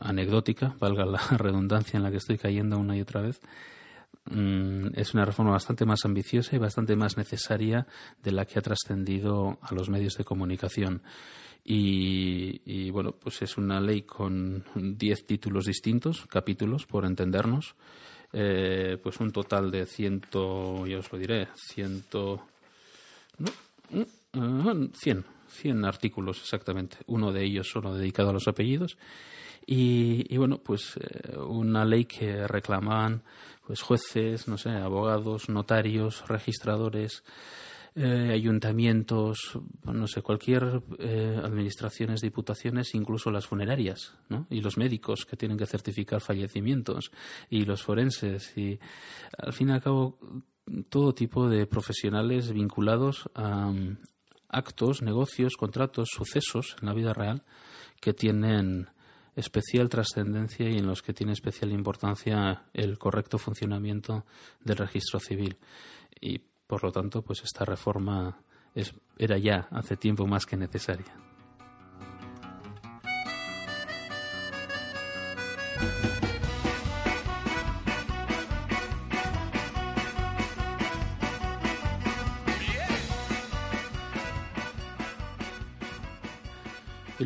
anecdótica, 0.00 0.74
valga 0.78 1.04
la 1.06 1.18
redundancia 1.38 1.96
en 1.96 2.02
la 2.02 2.10
que 2.10 2.18
estoy 2.18 2.38
cayendo 2.38 2.78
una 2.78 2.96
y 2.96 3.00
otra 3.00 3.22
vez, 3.22 3.40
mm, 4.30 4.88
es 4.94 5.14
una 5.14 5.24
reforma 5.24 5.52
bastante 5.52 5.84
más 5.84 6.04
ambiciosa 6.04 6.56
y 6.56 6.58
bastante 6.58 6.96
más 6.96 7.16
necesaria 7.16 7.86
de 8.22 8.32
la 8.32 8.44
que 8.44 8.58
ha 8.58 8.62
trascendido 8.62 9.58
a 9.62 9.74
los 9.74 9.88
medios 9.88 10.16
de 10.16 10.24
comunicación. 10.24 11.02
Y, 11.68 12.90
bueno, 12.90 13.10
pues 13.10 13.42
es 13.42 13.58
una 13.58 13.80
ley 13.80 14.02
con 14.02 14.64
diez 14.76 15.26
títulos 15.26 15.66
distintos, 15.66 16.24
capítulos, 16.26 16.86
por 16.86 17.04
entendernos. 17.04 17.74
Eh, 18.32 18.98
pues 19.02 19.18
un 19.18 19.32
total 19.32 19.72
de 19.72 19.84
ciento, 19.84 20.86
ya 20.86 20.98
os 20.98 21.10
lo 21.10 21.18
diré, 21.18 21.48
ciento. 21.56 22.46
No, 23.38 24.90
100, 24.92 25.24
100 25.48 25.84
artículos 25.84 26.40
exactamente, 26.40 26.98
uno 27.06 27.32
de 27.32 27.44
ellos 27.44 27.68
solo 27.68 27.94
dedicado 27.94 28.30
a 28.30 28.32
los 28.32 28.48
apellidos. 28.48 28.98
Y, 29.68 30.32
y 30.32 30.36
bueno, 30.36 30.58
pues 30.58 30.96
eh, 30.96 31.36
una 31.38 31.84
ley 31.84 32.04
que 32.04 32.46
reclamaban 32.46 33.22
pues 33.66 33.82
jueces, 33.82 34.46
no 34.46 34.58
sé, 34.58 34.70
abogados, 34.70 35.48
notarios, 35.48 36.22
registradores, 36.28 37.24
eh, 37.98 38.30
ayuntamientos, 38.30 39.58
no 39.84 40.06
sé, 40.06 40.20
cualquier 40.20 40.82
eh, 40.98 41.40
administraciones, 41.42 42.20
diputaciones, 42.20 42.94
incluso 42.94 43.30
las 43.30 43.46
funerarias, 43.46 44.12
¿no? 44.28 44.46
Y 44.50 44.60
los 44.60 44.76
médicos 44.76 45.24
que 45.24 45.38
tienen 45.38 45.56
que 45.56 45.64
certificar 45.64 46.20
fallecimientos 46.20 47.10
y 47.48 47.64
los 47.64 47.82
forenses 47.82 48.54
y 48.54 48.78
al 49.38 49.54
fin 49.54 49.70
y 49.70 49.72
al 49.72 49.82
cabo 49.82 50.18
todo 50.90 51.14
tipo 51.14 51.48
de 51.48 51.66
profesionales 51.66 52.52
vinculados 52.52 53.30
a 53.34 53.72
actos, 54.56 55.02
negocios, 55.02 55.56
contratos, 55.56 56.08
sucesos 56.10 56.76
en 56.80 56.86
la 56.86 56.94
vida 56.94 57.12
real 57.12 57.42
que 58.00 58.14
tienen 58.14 58.88
especial 59.36 59.90
trascendencia 59.90 60.68
y 60.68 60.78
en 60.78 60.86
los 60.86 61.02
que 61.02 61.12
tiene 61.12 61.32
especial 61.32 61.72
importancia 61.72 62.64
el 62.72 62.98
correcto 62.98 63.38
funcionamiento 63.38 64.24
del 64.64 64.78
registro 64.78 65.20
civil. 65.20 65.58
Y 66.20 66.40
por 66.66 66.82
lo 66.82 66.90
tanto, 66.90 67.22
pues 67.22 67.42
esta 67.44 67.64
reforma 67.64 68.40
era 69.18 69.38
ya 69.38 69.68
hace 69.70 69.96
tiempo 69.96 70.26
más 70.26 70.46
que 70.46 70.56
necesaria. 70.56 71.25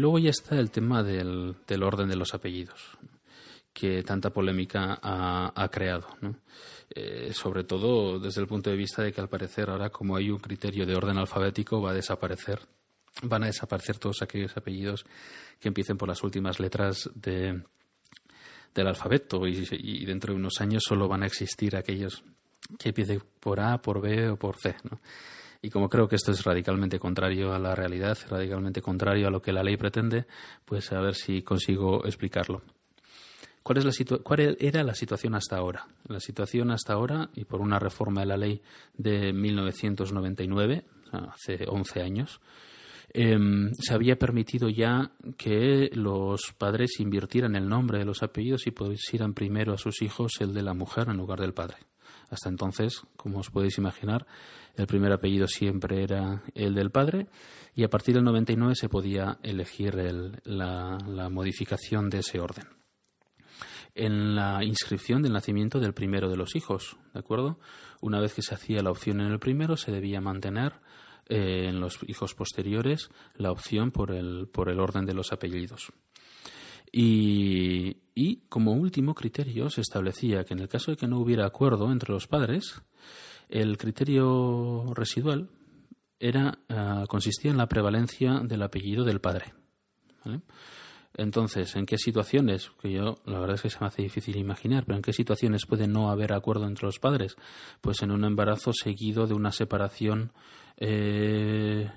Luego 0.00 0.18
ya 0.18 0.30
está 0.30 0.58
el 0.58 0.70
tema 0.70 1.02
del, 1.02 1.54
orden 1.82 2.08
de 2.08 2.16
los 2.16 2.34
apellidos, 2.34 2.98
que 3.72 4.02
tanta 4.02 4.30
polémica 4.30 4.98
ha, 5.00 5.52
ha 5.54 5.68
creado. 5.68 6.08
¿no? 6.20 6.34
Eh, 6.92 7.30
sobre 7.32 7.62
todo 7.62 8.18
desde 8.18 8.40
el 8.40 8.48
punto 8.48 8.68
de 8.68 8.76
vista 8.76 9.02
de 9.02 9.12
que 9.12 9.20
al 9.20 9.28
parecer 9.28 9.70
ahora 9.70 9.90
como 9.90 10.16
hay 10.16 10.28
un 10.28 10.40
criterio 10.40 10.84
de 10.84 10.96
orden 10.96 11.18
alfabético 11.18 11.80
va 11.80 11.90
a 11.92 11.94
desaparecer 11.94 12.58
van 13.22 13.44
a 13.44 13.46
desaparecer 13.46 13.98
todos 13.98 14.22
aquellos 14.22 14.56
apellidos 14.56 15.04
que 15.60 15.68
empiecen 15.68 15.96
por 15.96 16.08
las 16.08 16.24
últimas 16.24 16.58
letras 16.58 17.08
de, 17.14 17.62
del 18.74 18.86
alfabeto 18.88 19.46
y, 19.46 20.04
dentro 20.04 20.32
de 20.32 20.40
unos 20.40 20.60
años 20.60 20.82
solo 20.84 21.06
van 21.06 21.22
a 21.22 21.26
existir 21.26 21.76
aquellos 21.76 22.24
que 22.76 22.88
empiecen 22.88 23.22
por 23.38 23.60
A, 23.60 23.80
por 23.80 24.00
B 24.00 24.30
o 24.30 24.36
por 24.36 24.56
C. 24.56 24.74
Y 25.62 25.70
como 25.70 25.88
creo 25.88 26.08
que 26.08 26.16
esto 26.16 26.32
es 26.32 26.42
radicalmente 26.44 26.98
contrario 26.98 27.52
a 27.52 27.58
la 27.58 27.74
realidad, 27.74 28.16
radicalmente 28.28 28.80
contrario 28.80 29.28
a 29.28 29.30
lo 29.30 29.42
que 29.42 29.52
la 29.52 29.62
ley 29.62 29.76
pretende, 29.76 30.26
pues 30.64 30.90
a 30.92 31.00
ver 31.00 31.14
si 31.14 31.42
consigo 31.42 32.04
explicarlo. 32.06 32.62
¿Cuál, 33.62 33.78
es 33.78 33.84
la 33.84 34.18
¿Cuál 34.22 34.56
era 34.58 34.82
la 34.82 34.94
situación 34.94 35.34
hasta 35.34 35.56
ahora? 35.56 35.86
La 36.08 36.18
situación 36.18 36.70
hasta 36.70 36.94
ahora, 36.94 37.28
y 37.34 37.44
por 37.44 37.60
una 37.60 37.78
reforma 37.78 38.22
de 38.22 38.26
la 38.26 38.38
ley 38.38 38.62
de 38.94 39.34
1999, 39.34 40.84
hace 41.12 41.66
11 41.68 42.00
años, 42.00 42.40
em, 43.12 43.70
se 43.74 43.92
había 43.92 44.18
permitido 44.18 44.70
ya 44.70 45.12
que 45.36 45.90
los 45.92 46.54
padres 46.56 47.00
invirtieran 47.00 47.54
el 47.54 47.68
nombre 47.68 47.98
de 47.98 48.06
los 48.06 48.22
apellidos 48.22 48.66
y 48.66 48.70
pusieran 48.70 49.34
primero 49.34 49.74
a 49.74 49.78
sus 49.78 50.00
hijos 50.00 50.32
el 50.40 50.54
de 50.54 50.62
la 50.62 50.72
mujer 50.72 51.08
en 51.08 51.18
lugar 51.18 51.40
del 51.40 51.52
padre. 51.52 51.76
Hasta 52.30 52.48
entonces, 52.48 53.02
como 53.16 53.40
os 53.40 53.50
podéis 53.50 53.76
imaginar, 53.78 54.26
el 54.76 54.86
primer 54.86 55.12
apellido 55.12 55.48
siempre 55.48 56.02
era 56.02 56.42
el 56.54 56.74
del 56.74 56.90
padre 56.90 57.26
y 57.74 57.84
a 57.84 57.90
partir 57.90 58.14
del 58.14 58.24
99 58.24 58.74
se 58.76 58.88
podía 58.88 59.38
elegir 59.42 59.94
la 60.44 61.28
modificación 61.28 62.08
de 62.08 62.20
ese 62.20 62.40
orden 62.40 62.80
en 63.94 64.34
la 64.34 64.64
inscripción 64.64 65.22
del 65.22 65.32
nacimiento 65.32 65.80
del 65.80 65.94
primero 65.94 66.28
de 66.28 66.36
los 66.36 66.56
hijos, 66.56 66.96
¿de 67.12 67.20
acuerdo? 67.20 67.58
Una 68.00 68.20
vez 68.20 68.34
que 68.34 68.42
se 68.42 68.54
hacía 68.54 68.82
la 68.82 68.90
opción 68.90 69.20
en 69.20 69.28
el 69.28 69.38
primero, 69.38 69.76
se 69.76 69.92
debía 69.92 70.20
mantener 70.20 70.74
eh, 71.28 71.66
en 71.68 71.80
los 71.80 71.98
hijos 72.06 72.34
posteriores 72.34 73.10
la 73.34 73.50
opción 73.50 73.90
por 73.90 74.12
el, 74.12 74.48
por 74.48 74.70
el 74.70 74.80
orden 74.80 75.06
de 75.06 75.14
los 75.14 75.32
apellidos. 75.32 75.92
Y, 76.92 77.98
y, 78.14 78.36
como 78.48 78.72
último 78.72 79.14
criterio 79.14 79.70
se 79.70 79.80
establecía 79.80 80.44
que 80.44 80.54
en 80.54 80.60
el 80.60 80.68
caso 80.68 80.90
de 80.90 80.96
que 80.96 81.06
no 81.06 81.18
hubiera 81.18 81.46
acuerdo 81.46 81.92
entre 81.92 82.12
los 82.12 82.26
padres, 82.26 82.82
el 83.48 83.78
criterio 83.78 84.92
residual 84.94 85.50
era, 86.18 86.58
ah, 86.68 87.04
consistía 87.08 87.50
en 87.50 87.56
la 87.56 87.68
prevalencia 87.68 88.40
del 88.44 88.62
apellido 88.62 89.04
del 89.04 89.20
padre. 89.20 89.54
¿vale? 90.24 90.42
Entonces, 91.14 91.74
¿en 91.74 91.86
qué 91.86 91.98
situaciones? 91.98 92.70
Que 92.80 92.92
yo, 92.92 93.16
la 93.24 93.40
verdad 93.40 93.56
es 93.56 93.62
que 93.62 93.70
se 93.70 93.80
me 93.80 93.86
hace 93.86 94.02
difícil 94.02 94.36
imaginar, 94.36 94.84
pero 94.84 94.96
¿en 94.96 95.02
qué 95.02 95.12
situaciones 95.12 95.66
puede 95.66 95.88
no 95.88 96.10
haber 96.10 96.32
acuerdo 96.32 96.66
entre 96.66 96.86
los 96.86 96.98
padres? 96.98 97.36
Pues 97.80 98.02
en 98.02 98.12
un 98.12 98.24
embarazo 98.24 98.72
seguido 98.72 99.26
de 99.26 99.34
una 99.34 99.50
separación 99.50 100.32
eh, 100.80 101.90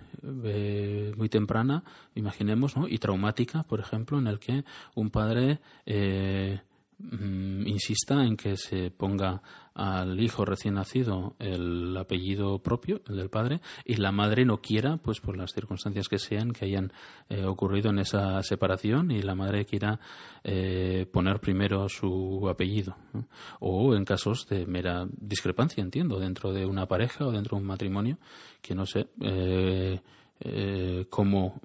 eh, 0.43 1.13
muy 1.17 1.30
temprana, 1.30 1.84
imaginemos, 2.15 2.78
¿no? 2.78 2.88
Y 2.88 2.98
traumática, 2.98 3.63
por 3.63 3.80
ejemplo, 3.80 4.19
en 4.19 4.28
el 4.28 4.39
que 4.39 4.63
un 4.96 5.10
padre 5.10 5.60
eh, 5.86 6.60
insista 7.12 8.24
en 8.26 8.38
que 8.38 8.56
se 8.58 8.92
ponga 8.92 9.42
al 9.74 10.20
hijo 10.20 10.46
recién 10.46 10.76
nacido 10.76 11.36
el 11.39 11.96
apellido 11.98 12.60
propio, 12.60 13.02
el 13.08 13.18
del 13.18 13.30
padre, 13.30 13.60
y 13.86 13.96
la 13.96 14.12
madre 14.12 14.46
no 14.46 14.62
quiera, 14.62 14.98
pues 14.98 15.20
por 15.20 15.36
las 15.36 15.52
circunstancias 15.52 16.08
que 16.08 16.20
sean 16.20 16.52
que 16.52 16.66
hayan 16.66 16.94
eh, 17.30 17.44
ocurrido 17.46 17.89
en 17.89 18.00
esa 18.00 18.42
separación, 18.44 19.12
y 19.12 19.22
la 19.22 19.36
madre 19.36 19.66
quiera 19.66 20.00
eh, 20.44 21.08
poner 21.12 21.39
primero 21.39 21.89
su 21.89 22.48
apellido. 22.50 22.96
O 23.60 23.96
en 23.96 24.06
casos 24.06 24.48
de 24.48 24.66
mera 24.66 25.08
discrepancia, 25.12 25.82
entiendo, 25.82 26.20
dentro 26.20 26.54
de 26.54 26.66
una 26.66 26.88
pareja 26.88 27.26
o 27.26 27.32
dentro 27.32 27.58
de 27.58 27.62
un 27.62 27.68
matrimonio, 27.68 28.18
que 28.62 28.76
no 28.76 28.86
sé. 28.86 29.08
Eh, 29.22 30.00
eh, 30.39 31.06
cómo 31.10 31.62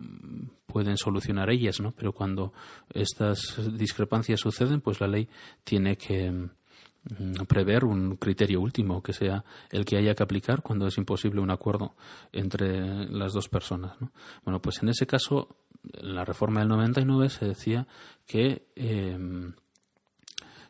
pueden 0.67 0.99
solucionar 0.99 1.51
ellas, 1.51 1.81
¿no? 1.81 1.93
Pero 1.93 2.13
cuando 2.13 2.53
estas 2.93 3.59
discrepancias 3.77 4.41
suceden, 4.41 4.81
pues 4.81 5.01
la 5.01 5.09
ley 5.09 5.29
tiene 5.65 5.97
que 5.97 6.31
mm, 6.31 7.45
prever 7.49 7.85
un 7.85 8.17
criterio 8.17 8.61
último 8.61 9.03
que 9.03 9.13
sea 9.15 9.45
el 9.71 9.85
que 9.85 9.97
haya 9.97 10.15
que 10.15 10.23
aplicar 10.23 10.63
cuando 10.63 10.87
es 10.87 10.99
imposible 10.99 11.41
un 11.41 11.51
acuerdo 11.51 11.95
entre 12.33 13.09
las 13.09 13.33
dos 13.33 13.49
personas. 13.49 13.97
Bueno, 14.45 14.61
pues 14.61 14.83
en 14.83 14.91
ese 14.91 15.07
caso, 15.07 15.57
en 15.95 16.15
la 16.15 16.25
reforma 16.25 16.61
del 16.61 16.69
99 16.69 17.31
se 17.31 17.47
decía 17.47 17.87
que, 18.27 18.67
em, 18.77 19.55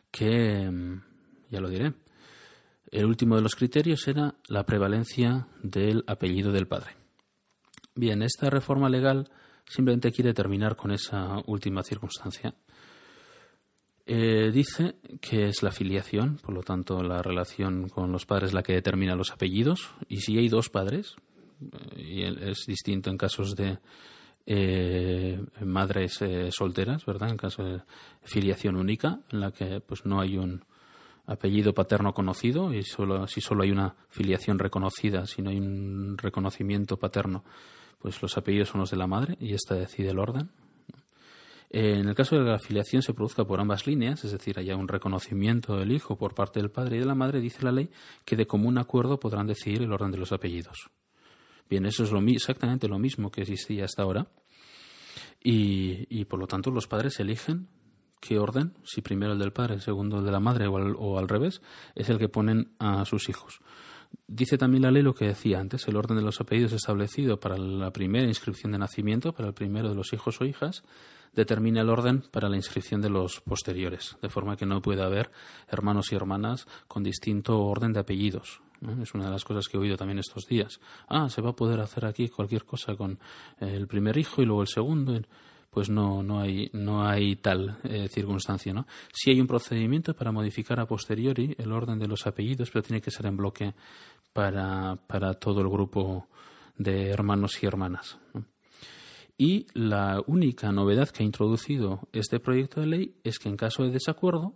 que 0.09 0.61
em, 0.61 1.01
ya 1.51 1.59
lo 1.59 1.69
diré, 1.69 1.93
el 2.91 3.05
último 3.05 3.35
de 3.35 3.41
los 3.41 3.55
criterios 3.55 4.07
era 4.07 4.35
la 4.47 4.65
prevalencia 4.65 5.47
del 5.61 6.03
apellido 6.07 6.51
del 6.51 6.67
padre. 6.67 6.98
Bien, 7.99 8.21
esta 8.21 8.49
reforma 8.49 8.87
legal 8.87 9.29
simplemente 9.67 10.13
quiere 10.13 10.33
terminar 10.33 10.77
con 10.77 10.91
esa 10.91 11.43
última 11.47 11.83
circunstancia. 11.83 12.55
Eh, 14.05 14.51
dice 14.53 14.95
que 15.19 15.49
es 15.49 15.61
la 15.63 15.71
filiación, 15.71 16.37
por 16.37 16.53
lo 16.53 16.63
tanto 16.63 17.03
la 17.03 17.21
relación 17.21 17.89
con 17.89 18.13
los 18.13 18.25
padres 18.25 18.53
la 18.53 18.63
que 18.63 18.71
determina 18.71 19.17
los 19.17 19.31
apellidos, 19.31 19.91
y 20.07 20.21
si 20.21 20.37
hay 20.37 20.47
dos 20.47 20.69
padres, 20.69 21.17
eh, 21.97 22.01
y 22.01 22.23
es 22.23 22.59
distinto 22.65 23.09
en 23.09 23.17
casos 23.17 23.53
de 23.57 23.79
eh, 24.45 25.37
madres 25.65 26.23
solteras, 26.51 27.05
¿verdad? 27.05 27.31
En 27.31 27.37
caso 27.37 27.65
de 27.65 27.81
filiación 28.23 28.77
única, 28.77 29.19
en 29.29 29.41
la 29.41 29.51
que 29.51 29.81
pues 29.81 30.05
no 30.05 30.21
hay 30.21 30.37
un 30.37 30.63
apellido 31.25 31.73
paterno 31.73 32.13
conocido 32.13 32.73
y 32.73 32.81
solo 32.83 33.27
si 33.27 33.41
solo 33.41 33.63
hay 33.63 33.71
una 33.71 33.93
filiación 34.07 34.57
reconocida, 34.57 35.25
si 35.25 35.41
no 35.41 35.49
hay 35.49 35.57
un 35.57 36.17
reconocimiento 36.17 36.95
paterno 36.95 37.43
pues 37.99 38.21
los 38.21 38.37
apellidos 38.37 38.69
son 38.69 38.81
los 38.81 38.91
de 38.91 38.97
la 38.97 39.07
madre 39.07 39.37
y 39.39 39.53
esta 39.53 39.75
decide 39.75 40.09
el 40.09 40.19
orden. 40.19 40.49
En 41.71 42.07
el 42.07 42.15
caso 42.15 42.35
de 42.35 42.41
que 42.41 42.49
la 42.49 42.55
afiliación 42.55 43.03
se 43.03 43.13
produzca 43.13 43.45
por 43.45 43.59
ambas 43.59 43.85
líneas, 43.85 44.23
es 44.23 44.31
decir, 44.31 44.57
haya 44.57 44.75
un 44.75 44.87
reconocimiento 44.87 45.77
del 45.77 45.91
hijo 45.91 46.17
por 46.17 46.33
parte 46.33 46.59
del 46.59 46.71
padre 46.71 46.97
y 46.97 46.99
de 46.99 47.05
la 47.05 47.13
madre, 47.13 47.39
dice 47.39 47.63
la 47.63 47.71
ley 47.71 47.91
que 48.25 48.35
de 48.35 48.47
común 48.47 48.79
acuerdo 48.79 49.19
podrán 49.19 49.45
decidir 49.45 49.83
el 49.83 49.93
orden 49.93 50.09
de 50.09 50.17
los 50.17 50.31
apellidos. 50.31 50.89
Bien, 51.69 51.85
eso 51.85 52.03
es 52.03 52.11
lo, 52.11 52.19
exactamente 52.21 52.87
lo 52.87 52.97
mismo 52.97 53.29
que 53.29 53.41
existía 53.41 53.85
hasta 53.85 54.01
ahora. 54.01 54.27
Y, 55.43 56.07
y, 56.09 56.25
por 56.25 56.39
lo 56.39 56.47
tanto 56.47 56.71
los 56.71 56.87
padres 56.87 57.19
eligen 57.19 57.67
qué 58.19 58.39
orden, 58.39 58.73
si 58.83 59.01
primero 59.01 59.33
el 59.33 59.39
del 59.39 59.53
padre, 59.53 59.79
segundo 59.79 60.17
el 60.17 60.25
de 60.25 60.31
la 60.31 60.39
madre 60.39 60.67
o 60.67 61.19
al 61.19 61.29
revés, 61.29 61.61
es 61.95 62.09
el 62.09 62.17
que 62.17 62.27
ponen 62.27 62.71
a 62.79 63.05
sus 63.05 63.29
hijos. 63.29 63.61
Dice 64.27 64.57
también 64.57 64.83
la 64.83 64.91
ley 64.91 65.01
lo 65.01 65.15
que 65.15 65.25
decía 65.25 65.59
antes, 65.59 65.87
el 65.87 65.95
orden 65.95 66.17
de 66.17 66.23
los 66.23 66.39
apellidos 66.39 66.73
establecido 66.73 67.39
para 67.39 67.57
la 67.57 67.91
primera 67.91 68.27
inscripción 68.27 68.71
de 68.71 68.77
nacimiento, 68.77 69.33
para 69.33 69.47
el 69.47 69.53
primero 69.53 69.89
de 69.89 69.95
los 69.95 70.13
hijos 70.13 70.39
o 70.39 70.45
hijas, 70.45 70.83
determina 71.33 71.81
el 71.81 71.89
orden 71.89 72.23
para 72.31 72.49
la 72.49 72.55
inscripción 72.55 73.01
de 73.01 73.09
los 73.09 73.41
posteriores, 73.41 74.17
de 74.21 74.29
forma 74.29 74.55
que 74.55 74.65
no 74.65 74.81
puede 74.81 75.03
haber 75.03 75.31
hermanos 75.67 76.11
y 76.11 76.15
hermanas 76.15 76.67
con 76.87 77.03
distinto 77.03 77.59
orden 77.59 77.93
de 77.93 77.99
apellidos. 77.99 78.61
Es 79.01 79.13
una 79.13 79.25
de 79.25 79.31
las 79.31 79.43
cosas 79.43 79.67
que 79.67 79.77
he 79.77 79.79
oído 79.79 79.97
también 79.97 80.19
estos 80.19 80.47
días. 80.47 80.79
Ah, 81.07 81.29
se 81.29 81.41
va 81.41 81.49
a 81.49 81.55
poder 81.55 81.81
hacer 81.81 82.05
aquí 82.05 82.29
cualquier 82.29 82.63
cosa 82.63 82.95
con 82.95 83.19
el 83.59 83.87
primer 83.87 84.17
hijo 84.17 84.41
y 84.41 84.45
luego 84.45 84.61
el 84.61 84.69
segundo. 84.69 85.19
Pues 85.79 85.89
no, 85.89 86.21
no 86.21 86.41
hay, 86.41 86.69
no 86.73 87.07
hay 87.07 87.37
tal 87.37 87.77
eh, 87.85 88.09
circunstancia, 88.09 88.73
¿no? 88.73 88.85
Sí 89.13 89.31
hay 89.31 89.39
un 89.39 89.47
procedimiento 89.47 90.13
para 90.13 90.33
modificar 90.33 90.77
a 90.77 90.85
posteriori 90.85 91.55
el 91.57 91.71
orden 91.71 91.97
de 91.97 92.05
los 92.05 92.27
apellidos, 92.27 92.69
pero 92.69 92.83
tiene 92.83 92.99
que 92.99 93.11
ser 93.11 93.27
en 93.27 93.37
bloque 93.37 93.73
para, 94.33 94.97
para 95.07 95.35
todo 95.35 95.61
el 95.61 95.69
grupo 95.69 96.27
de 96.75 97.11
hermanos 97.11 97.63
y 97.63 97.65
hermanas. 97.65 98.19
Y 99.37 99.67
la 99.73 100.21
única 100.27 100.69
novedad 100.73 101.07
que 101.07 101.23
ha 101.23 101.25
introducido 101.25 102.09
este 102.11 102.41
proyecto 102.41 102.81
de 102.81 102.87
ley 102.87 103.15
es 103.23 103.39
que 103.39 103.47
en 103.47 103.55
caso 103.55 103.83
de 103.83 103.91
desacuerdo 103.91 104.55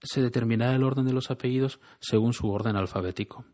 se 0.00 0.22
determinará 0.22 0.76
el 0.76 0.84
orden 0.84 1.06
de 1.06 1.12
los 1.12 1.32
apellidos 1.32 1.80
según 1.98 2.34
su 2.34 2.48
orden 2.48 2.76
alfabético. 2.76 3.46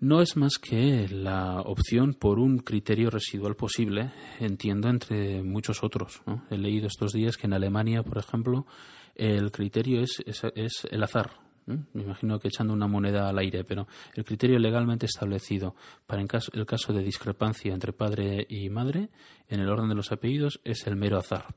No 0.00 0.22
es 0.22 0.36
más 0.36 0.58
que 0.58 1.08
la 1.08 1.60
opción 1.60 2.14
por 2.14 2.38
un 2.38 2.58
criterio 2.58 3.10
residual 3.10 3.54
posible, 3.54 4.10
entiendo, 4.38 4.88
entre 4.88 5.42
muchos 5.42 5.84
otros. 5.84 6.22
He 6.50 6.56
leído 6.56 6.86
estos 6.86 7.12
días 7.12 7.36
que 7.36 7.46
en 7.46 7.52
Alemania, 7.52 8.02
por 8.02 8.18
ejemplo, 8.18 8.66
el 9.14 9.50
criterio 9.50 10.02
es, 10.02 10.22
es 10.26 10.88
el 10.90 11.02
azar, 11.02 11.32
me 11.66 12.02
imagino 12.02 12.38
que 12.38 12.48
echando 12.48 12.72
una 12.72 12.86
moneda 12.86 13.28
al 13.28 13.38
aire, 13.38 13.64
pero 13.64 13.86
el 14.14 14.24
criterio 14.24 14.58
legalmente 14.58 15.06
establecido 15.06 15.74
para 16.06 16.22
el 16.22 16.66
caso 16.66 16.92
de 16.92 17.02
discrepancia 17.02 17.72
entre 17.72 17.92
padre 17.92 18.46
y 18.48 18.68
madre 18.70 19.10
en 19.48 19.60
el 19.60 19.68
orden 19.68 19.88
de 19.88 19.94
los 19.94 20.12
apellidos 20.12 20.60
es 20.64 20.86
el 20.86 20.96
mero 20.96 21.18
azar. 21.18 21.54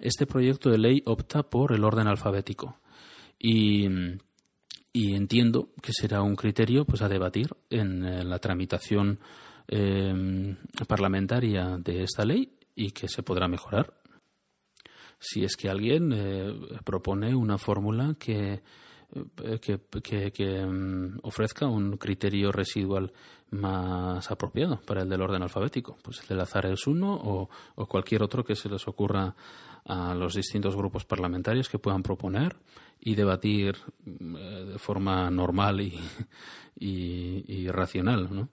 Este 0.00 0.26
proyecto 0.26 0.70
de 0.70 0.78
ley 0.78 1.02
opta 1.06 1.42
por 1.42 1.72
el 1.72 1.84
orden 1.84 2.06
alfabético 2.06 2.80
y, 3.38 3.88
entiendo 5.14 5.70
que 5.82 5.92
será 5.92 6.22
un 6.22 6.36
criterio 6.36 6.84
pues 6.84 7.02
a 7.02 7.08
debatir 7.08 7.48
en, 7.70 8.28
la 8.28 8.38
tramitación 8.38 9.18
em, 9.66 10.56
parlamentaria 10.86 11.76
de 11.78 12.02
esta 12.02 12.24
ley 12.24 12.56
y 12.74 12.90
que 12.92 13.08
se 13.08 13.22
podrá 13.22 13.48
mejorar. 13.48 13.94
Si 15.18 15.44
es 15.44 15.56
que 15.56 15.68
alguien 15.68 16.12
eh, 16.12 16.52
propone 16.84 17.34
una 17.34 17.58
fórmula 17.58 18.14
que 18.18 18.62
eh, 19.42 19.58
que, 19.58 20.66
mm, 20.66 21.20
ofrezca 21.22 21.66
un 21.66 21.96
criterio 21.96 22.52
residual 22.52 23.10
más 23.50 24.30
apropiado 24.30 24.80
para 24.80 25.02
el 25.02 25.08
del 25.08 25.22
orden 25.22 25.42
alfabético. 25.42 25.96
Pues 26.02 26.20
el 26.22 26.28
del 26.28 26.40
azar 26.40 26.66
es 26.66 26.86
uno 26.86 27.14
o, 27.14 27.48
cualquier 27.86 28.22
otro 28.22 28.44
que 28.44 28.54
se 28.54 28.68
les 28.68 28.86
ocurra 28.88 29.34
a 29.84 30.14
los 30.14 30.34
distintos 30.34 30.76
grupos 30.76 31.04
parlamentarios 31.04 31.68
que 31.68 31.78
puedan 31.78 32.02
proponer 32.02 32.56
y 33.00 33.14
debatir 33.14 33.76
eh, 34.06 34.66
de 34.72 34.78
forma 34.78 35.30
normal 35.30 35.80
y, 35.80 35.98
y, 36.76 37.68
racional. 37.68 38.28
¿no? 38.30 38.50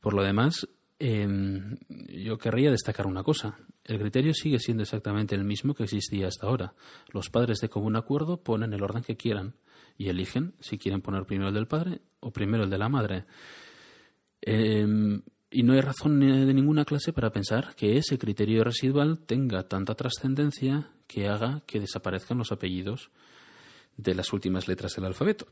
Por 0.00 0.14
lo 0.14 0.22
demás, 0.22 0.68
em, 0.98 1.76
yo 2.08 2.36
querría 2.36 2.70
destacar 2.70 3.06
una 3.06 3.22
cosa. 3.22 3.56
El 3.84 3.98
criterio 3.98 4.34
sigue 4.34 4.58
siendo 4.58 4.82
exactamente 4.82 5.34
el 5.34 5.44
mismo 5.44 5.74
que 5.74 5.84
existía 5.84 6.28
hasta 6.28 6.46
ahora. 6.46 6.74
Los 7.12 7.30
padres 7.30 7.60
de 7.60 7.68
común 7.68 7.96
acuerdo 7.96 8.42
ponen 8.42 8.72
el 8.72 8.82
orden 8.82 9.02
que 9.02 9.16
quieran 9.16 9.54
y 9.96 10.08
eligen 10.08 10.54
si 10.60 10.78
quieren 10.78 11.00
poner 11.00 11.24
primero 11.24 11.48
el 11.48 11.54
del 11.54 11.66
padre 11.66 12.00
o 12.20 12.32
primero 12.32 12.64
el 12.64 12.70
de 12.70 12.78
la 12.78 12.88
madre. 12.88 13.24
Em, 14.46 15.22
y 15.50 15.62
no 15.62 15.72
hay 15.72 15.80
razón 15.80 16.20
de 16.20 16.52
ninguna 16.52 16.84
clase 16.84 17.14
para 17.14 17.30
pensar 17.30 17.74
que 17.76 17.96
ese 17.96 18.18
criterio 18.18 18.62
residual 18.62 19.20
tenga 19.20 19.68
tanta 19.68 19.94
trascendencia 19.94 20.90
que 21.06 21.28
haga 21.28 21.62
que 21.66 21.80
desaparezcan 21.80 22.36
los 22.38 22.52
apellidos 22.52 23.10
de 23.96 24.14
las 24.14 24.32
últimas 24.34 24.68
letras 24.68 24.94
del 24.96 25.06
alfabeto. 25.06 25.46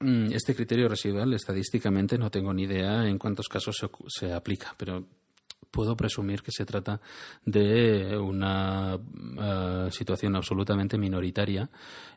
Mm, 0.00 0.32
este 0.32 0.56
criterio 0.56 0.88
residual, 0.88 1.32
estadísticamente, 1.34 2.18
no 2.18 2.30
tengo 2.30 2.52
ni 2.52 2.64
idea 2.64 3.06
en 3.06 3.18
cuántos 3.18 3.48
casos 3.48 3.76
se, 3.76 3.88
se 4.08 4.32
aplica, 4.32 4.74
pero 4.76 5.06
puedo 5.70 5.96
presumir 5.96 6.42
que 6.42 6.52
se 6.52 6.64
trata 6.64 7.00
de 7.44 8.16
una 8.18 8.98
eh, 9.38 9.88
situación 9.90 10.36
absolutamente 10.36 10.98
minoritaria 10.98 11.70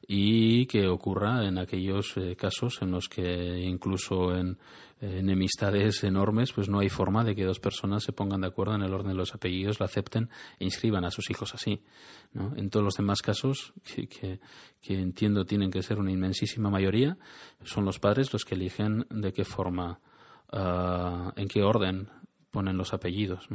y 0.08 0.66
que 0.66 0.88
ocurra 0.88 1.46
en 1.46 1.58
aquellos 1.58 2.18
eh, 2.18 2.36
casos 2.36 2.82
en 2.82 2.92
los 2.92 3.08
que 3.08 3.60
incluso 3.62 4.36
en 4.36 4.58
enemistades 5.04 6.04
enormes, 6.04 6.54
pues 6.54 6.70
no 6.70 6.80
hay 6.80 6.89
forma 6.89 7.24
de 7.24 7.36
que 7.36 7.44
dos 7.44 7.60
personas 7.60 8.04
se 8.04 8.13
pongan 8.13 8.42
de 8.42 8.48
acuerdo 8.48 8.76
en 8.76 8.84
el 8.84 8.94
orden 8.94 9.10
de 9.10 9.18
los 9.18 9.34
apellidos, 9.34 9.80
la 9.80 9.88
acepten 9.88 10.30
e 10.60 10.66
inscriban 10.66 11.04
a 11.04 11.12
sus 11.12 11.30
hijos 11.30 11.54
así. 11.54 11.82
En 12.56 12.70
todos 12.70 12.84
los 12.84 12.96
demás 12.96 13.22
casos, 13.22 13.74
que, 13.84 14.39
entiendo 14.88 15.46
tienen 15.46 15.72
que 15.72 15.84
ser 15.84 16.00
una 16.00 16.12
inmensísima 16.12 16.70
mayoría, 16.70 17.18
son 17.63 17.86
los 17.86 18.00
padres 18.00 18.32
los 18.32 18.46
que 18.46 18.56
eligen 18.56 19.06
de 19.10 19.34
qué 19.34 19.44
forma, 19.44 20.00
ah, 20.52 21.34
en 21.36 21.48
qué 21.48 21.63
orden 21.63 22.08
ponen 22.54 22.78
los 22.78 22.94
apellidos. 22.94 23.48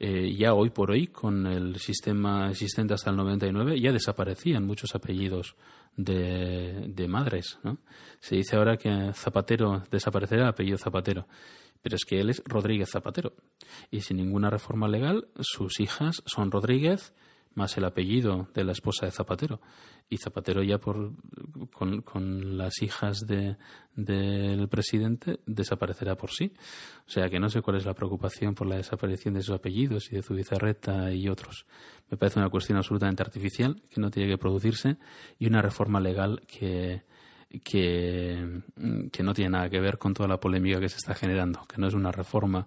Eh, 0.00 0.34
ya 0.36 0.54
hoy 0.54 0.70
por 0.70 0.90
hoy, 0.90 1.06
con 1.06 1.46
el 1.46 1.76
sistema 1.76 2.50
existente 2.50 2.92
hasta 2.92 3.10
el 3.10 3.16
99, 3.16 3.80
ya 3.80 3.92
desaparecían 3.92 4.66
muchos 4.66 4.94
apellidos 4.96 5.54
de, 5.96 6.88
de 6.88 7.08
madres. 7.08 7.60
¿no? 7.62 7.78
Se 8.18 8.34
dice 8.34 8.56
ahora 8.56 8.76
que 8.76 9.12
Zapatero 9.14 9.84
desaparecerá 9.88 10.42
el 10.42 10.48
apellido 10.48 10.76
Zapatero, 10.76 11.28
pero 11.80 11.94
es 11.94 12.04
que 12.04 12.20
él 12.20 12.28
es 12.28 12.42
Rodríguez 12.44 12.90
Zapatero. 12.90 13.34
Y 13.92 14.00
sin 14.00 14.16
ninguna 14.16 14.50
reforma 14.50 14.88
legal, 14.88 15.28
sus 15.38 15.78
hijas 15.78 16.20
son 16.26 16.50
Rodríguez 16.50 17.14
más 17.54 17.76
el 17.76 17.84
apellido 17.84 18.48
de 18.54 18.64
la 18.64 18.72
esposa 18.72 19.06
de 19.06 19.12
Zapatero. 19.12 19.60
Y 20.08 20.18
Zapatero 20.18 20.62
ya 20.62 20.78
por, 20.78 21.12
con, 21.72 22.58
las 22.58 22.82
hijas 22.82 23.26
de, 23.26 23.56
del 23.96 24.68
presidente 24.68 25.40
desaparecerá 25.46 26.16
por 26.16 26.30
sí. 26.30 26.52
O 27.06 27.10
sea 27.10 27.28
que 27.30 27.40
no 27.40 27.48
sé 27.48 27.62
cuál 27.62 27.76
es 27.76 27.86
la 27.86 27.94
preocupación 27.94 28.54
por 28.54 28.66
la 28.66 28.76
desaparición 28.76 29.34
de 29.34 29.42
sus 29.42 29.54
apellidos 29.54 30.12
y 30.12 30.16
de 30.16 30.22
Zubizarreta 30.22 31.12
y 31.12 31.28
otros. 31.28 31.66
Me 32.10 32.16
parece 32.16 32.38
una 32.38 32.50
cuestión 32.50 32.76
absolutamente 32.76 33.22
artificial 33.22 33.82
que 33.88 34.00
no 34.00 34.10
tiene 34.10 34.30
que 34.30 34.38
producirse 34.38 34.98
y 35.38 35.46
una 35.46 35.62
reforma 35.62 36.00
legal 36.00 36.42
que, 36.46 37.02
que, 37.62 38.62
que, 39.10 39.22
no 39.22 39.32
tiene 39.32 39.50
nada 39.50 39.70
que 39.70 39.80
ver 39.80 39.98
con 39.98 40.12
toda 40.12 40.28
la 40.28 40.40
polémica 40.40 40.80
que 40.80 40.88
se 40.88 40.96
está 40.96 41.14
generando, 41.14 41.64
que 41.66 41.80
no 41.80 41.86
es 41.86 41.94
una 41.94 42.12
reforma 42.12 42.66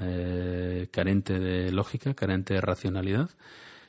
eh, 0.00 0.88
carente 0.90 1.38
de 1.38 1.70
lógica, 1.70 2.14
carente 2.14 2.54
de 2.54 2.60
racionalidad, 2.60 3.30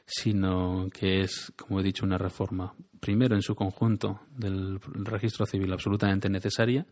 sino 0.05 0.87
que 0.93 1.21
es, 1.21 1.51
como 1.55 1.79
he 1.79 1.83
dicho, 1.83 2.05
una 2.05 2.17
reforma, 2.17 2.75
primero 2.99 3.35
en 3.35 3.41
su 3.41 3.55
conjunto 3.55 4.21
del 4.35 4.79
registro 4.81 5.45
civil 5.45 5.73
absolutamente 5.73 6.29
necesaria 6.29 6.85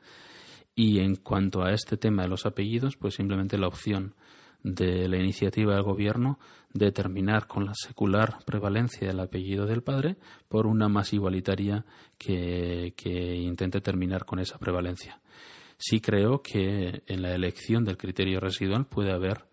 y 0.76 1.00
en 1.00 1.16
cuanto 1.18 1.64
a 1.64 1.72
este 1.72 1.98
tema 1.98 2.24
de 2.24 2.30
los 2.30 2.46
apellidos, 2.46 2.98
pues 2.98 3.16
simplemente 3.16 3.58
la 3.58 3.68
opción 3.68 4.16
de 4.64 5.08
la 5.10 5.18
iniciativa 5.18 5.74
del 5.76 5.84
gobierno 5.84 6.40
de 6.74 6.92
terminar 6.92 7.48
con 7.48 7.66
la 7.66 7.74
secular 7.76 8.40
prevalencia 8.46 9.08
del 9.08 9.20
apellido 9.20 9.66
del 9.66 9.84
padre 9.84 10.16
por 10.48 10.66
una 10.66 10.88
más 10.88 11.14
igualitaria 11.14 11.86
que, 12.18 12.94
intente 13.42 13.82
terminar 13.82 14.26
con 14.26 14.40
esa 14.40 14.58
prevalencia. 14.58 15.22
Sí 15.78 16.00
creo 16.00 16.42
que 16.42 17.04
en 17.08 17.22
la 17.22 17.36
elección 17.36 17.84
del 17.84 17.98
criterio 17.98 18.40
residual 18.40 18.86
puede 18.88 19.12
haber 19.12 19.46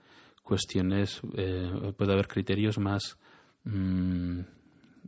cuestiones, 0.44 1.20
eh, 1.36 1.92
puede 1.96 2.12
haber 2.12 2.28
criterios 2.28 2.78
más 2.78 3.18
Mm, 3.64 4.40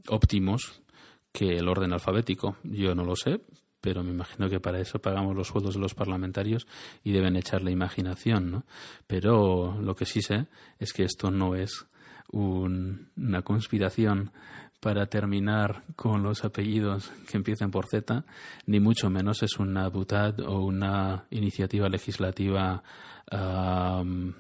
óptimos 0.08 0.82
que 1.32 1.56
el 1.56 1.68
orden 1.68 1.92
alfabético. 1.92 2.56
Yo 2.62 2.94
no 2.94 3.04
lo 3.04 3.16
sé, 3.16 3.40
pero 3.80 4.02
me 4.02 4.10
imagino 4.10 4.48
que 4.48 4.60
para 4.60 4.80
eso 4.80 5.00
pagamos 5.00 5.34
los 5.34 5.48
sueldos 5.48 5.74
de 5.74 5.80
los 5.80 5.94
parlamentarios 5.94 6.66
y 7.02 7.12
deben 7.12 7.36
echar 7.36 7.62
la 7.62 7.70
imaginación, 7.70 8.50
¿no? 8.50 8.64
Pero 9.06 9.80
lo 9.80 9.94
que 9.94 10.06
sí 10.06 10.22
sé 10.22 10.46
es 10.78 10.92
que 10.92 11.04
esto 11.04 11.30
no 11.30 11.54
es 11.56 11.86
una 12.28 13.42
conspiración 13.42 14.32
para 14.80 15.06
terminar 15.06 15.84
con 15.96 16.22
los 16.22 16.44
apellidos 16.44 17.12
que 17.30 17.36
empiecen 17.36 17.70
por 17.70 17.86
Z, 17.86 18.24
ni 18.66 18.80
mucho 18.80 19.10
menos 19.10 19.42
es 19.42 19.58
una 19.58 19.88
butad 19.88 20.40
o 20.40 20.60
una 20.60 21.26
iniciativa 21.30 21.88
legislativa 21.88 22.82
Mm, 23.32 24.30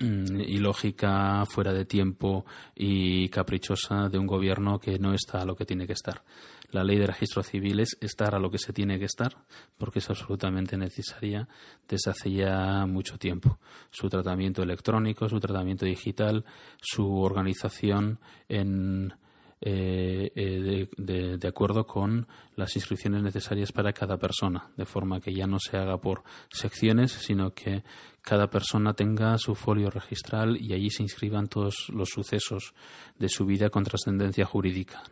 ilógica, 0.00 1.44
fuera 1.46 1.72
de 1.72 1.84
tiempo 1.84 2.44
y 2.74 3.28
caprichosa 3.28 4.08
de 4.08 4.18
un 4.18 4.26
gobierno 4.26 4.78
que 4.78 4.98
no 4.98 5.14
está 5.14 5.42
a 5.42 5.44
lo 5.44 5.56
que 5.56 5.64
tiene 5.64 5.86
que 5.86 5.92
estar. 5.92 6.22
La 6.70 6.84
ley 6.84 6.98
de 6.98 7.06
registro 7.06 7.42
civil 7.42 7.80
es 7.80 7.96
estar 8.00 8.34
a 8.34 8.38
lo 8.38 8.50
que 8.50 8.58
se 8.58 8.74
tiene 8.74 8.98
que 8.98 9.06
estar, 9.06 9.36
porque 9.78 10.00
es 10.00 10.10
absolutamente 10.10 10.76
necesaria 10.76 11.48
desde 11.88 12.10
hace 12.10 12.30
ya 12.30 12.84
mucho 12.86 13.18
tiempo. 13.18 13.58
Su 13.90 14.10
tratamiento 14.10 14.62
electrónico, 14.62 15.28
su 15.28 15.40
tratamiento 15.40 15.86
digital, 15.86 16.44
su 16.78 17.20
organización 17.22 18.20
en, 18.50 19.14
eh, 19.60 20.30
eh, 20.36 20.88
de, 20.96 21.48
acuerdo 21.48 21.84
con 21.84 22.28
las 22.54 22.76
inscripciones 22.76 23.22
necesarias 23.22 23.72
para 23.72 23.92
cada 23.92 24.16
persona, 24.16 24.70
de 24.76 24.84
forma 24.84 25.20
que 25.20 25.34
ya 25.34 25.46
no 25.46 25.58
se 25.58 25.76
haga 25.76 25.98
por 25.98 26.22
secciones, 26.48 27.12
sino 27.12 27.52
que 27.54 27.82
cada 28.22 28.48
persona 28.48 28.94
tenga 28.94 29.36
su 29.38 29.54
folio 29.54 29.90
registral 29.90 30.58
y 30.60 30.74
allí 30.74 30.90
se 30.90 31.02
inscriban 31.02 31.48
todos 31.48 31.88
los 31.88 32.10
sucesos 32.10 32.74
de 33.18 33.28
su 33.28 33.46
vida 33.46 33.70
con 33.70 33.82
trascendencia 33.82 34.44
jurídica. 34.44 35.02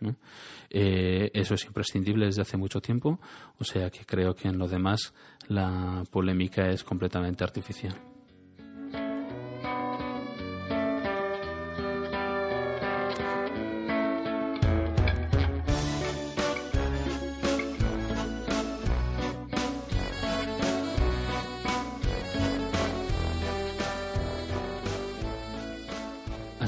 Eh, 0.70 1.30
eso 1.35 1.54
es 1.54 1.64
imprescindible 1.64 2.26
desde 2.26 2.42
hace 2.42 2.56
mucho 2.56 2.80
tiempo, 2.80 3.18
o 3.59 3.64
sea 3.64 3.90
que 3.90 4.04
creo 4.04 4.35
que 4.35 4.48
en 4.48 4.59
lo 4.59 4.68
demás 4.68 5.12
la 5.48 6.04
polémica 6.11 6.68
es 6.68 6.85
completamente 6.85 7.42
artificial. 7.42 8.15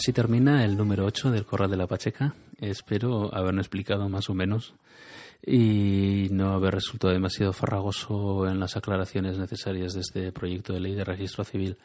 Así 0.08 0.14
termina 0.14 0.64
el 0.64 0.78
número 0.78 1.04
8 1.04 1.32
del 1.32 1.44
Corral 1.44 1.70
de 1.70 1.76
la 1.76 1.86
Pacheca. 1.86 2.34
Espero 2.58 3.28
haberme 3.34 3.60
explicado 3.60 4.08
más 4.08 4.30
o 4.30 4.34
menos 4.34 4.72
y 5.46 6.28
no 6.30 6.54
haber 6.54 6.76
resultado 6.76 7.12
demasiado 7.12 7.52
farragoso 7.52 8.48
en 8.48 8.58
las 8.58 8.74
aclaraciones 8.74 9.36
necesarias 9.36 9.92
de 9.92 10.00
este 10.00 10.32
proyecto 10.32 10.72
de 10.72 10.80
ley 10.80 10.94
de 10.94 11.04
registro 11.04 11.44
civil. 11.44 11.76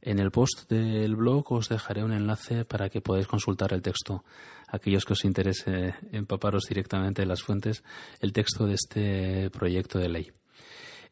En 0.00 0.18
el 0.18 0.30
post 0.30 0.70
del 0.70 1.14
blog 1.14 1.52
os 1.52 1.68
dejaré 1.68 2.02
un 2.02 2.14
enlace 2.14 2.64
para 2.64 2.88
que 2.88 3.02
podáis 3.02 3.26
consultar 3.26 3.74
el 3.74 3.82
texto. 3.82 4.24
Aquellos 4.66 5.04
que 5.04 5.12
os 5.12 5.26
interese 5.26 5.94
empaparos 6.10 6.64
directamente 6.70 7.20
de 7.20 7.26
las 7.26 7.42
fuentes, 7.42 7.84
el 8.20 8.32
texto 8.32 8.64
de 8.64 8.76
este 8.76 9.50
proyecto 9.50 9.98
de 9.98 10.08
ley. 10.08 10.37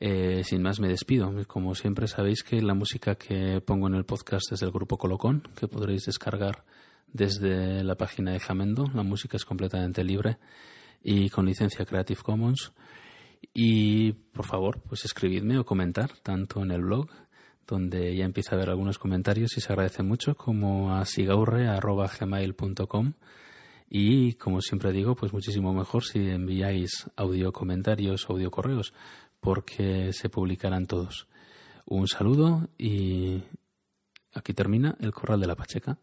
Eh, 0.00 0.42
sin 0.44 0.62
más, 0.62 0.80
me 0.80 0.88
despido. 0.88 1.32
Como 1.46 1.74
siempre, 1.74 2.08
sabéis 2.08 2.42
que 2.42 2.60
la 2.60 2.74
música 2.74 3.14
que 3.14 3.60
pongo 3.60 3.86
en 3.86 3.94
el 3.94 4.04
podcast 4.04 4.52
es 4.52 4.60
del 4.60 4.70
grupo 4.70 4.98
Colocón, 4.98 5.48
que 5.58 5.68
podréis 5.68 6.04
descargar 6.04 6.64
desde 7.12 7.82
la 7.82 7.96
página 7.96 8.32
de 8.32 8.40
Jamendo. 8.40 8.90
La 8.94 9.02
música 9.02 9.36
es 9.36 9.44
completamente 9.44 10.04
libre 10.04 10.38
y 11.02 11.30
con 11.30 11.46
licencia 11.46 11.86
Creative 11.86 12.20
Commons. 12.22 12.72
Y 13.54 14.12
por 14.12 14.44
favor, 14.44 14.80
pues 14.80 15.04
escribidme 15.04 15.58
o 15.58 15.64
comentar, 15.64 16.10
tanto 16.22 16.62
en 16.62 16.72
el 16.72 16.82
blog, 16.82 17.08
donde 17.66 18.14
ya 18.14 18.24
empieza 18.24 18.52
a 18.52 18.56
haber 18.56 18.70
algunos 18.70 18.98
comentarios 18.98 19.56
y 19.56 19.60
se 19.60 19.72
agradece 19.72 20.02
mucho, 20.02 20.36
como 20.36 20.94
a 20.94 21.04
sigaurre.gmail.com. 21.04 23.12
Y 23.88 24.32
como 24.34 24.60
siempre 24.62 24.90
digo, 24.90 25.14
pues 25.14 25.32
muchísimo 25.32 25.72
mejor 25.72 26.04
si 26.04 26.18
enviáis 26.18 27.08
audio 27.14 27.52
comentarios, 27.52 28.26
audio 28.28 28.50
correos 28.50 28.92
porque 29.46 30.12
se 30.12 30.28
publicarán 30.28 30.86
todos. 30.86 31.28
Un 31.84 32.08
saludo 32.08 32.68
y 32.76 33.44
aquí 34.34 34.52
termina 34.52 34.96
el 34.98 35.12
Corral 35.12 35.38
de 35.38 35.46
la 35.46 35.54
Pacheca. 35.54 35.98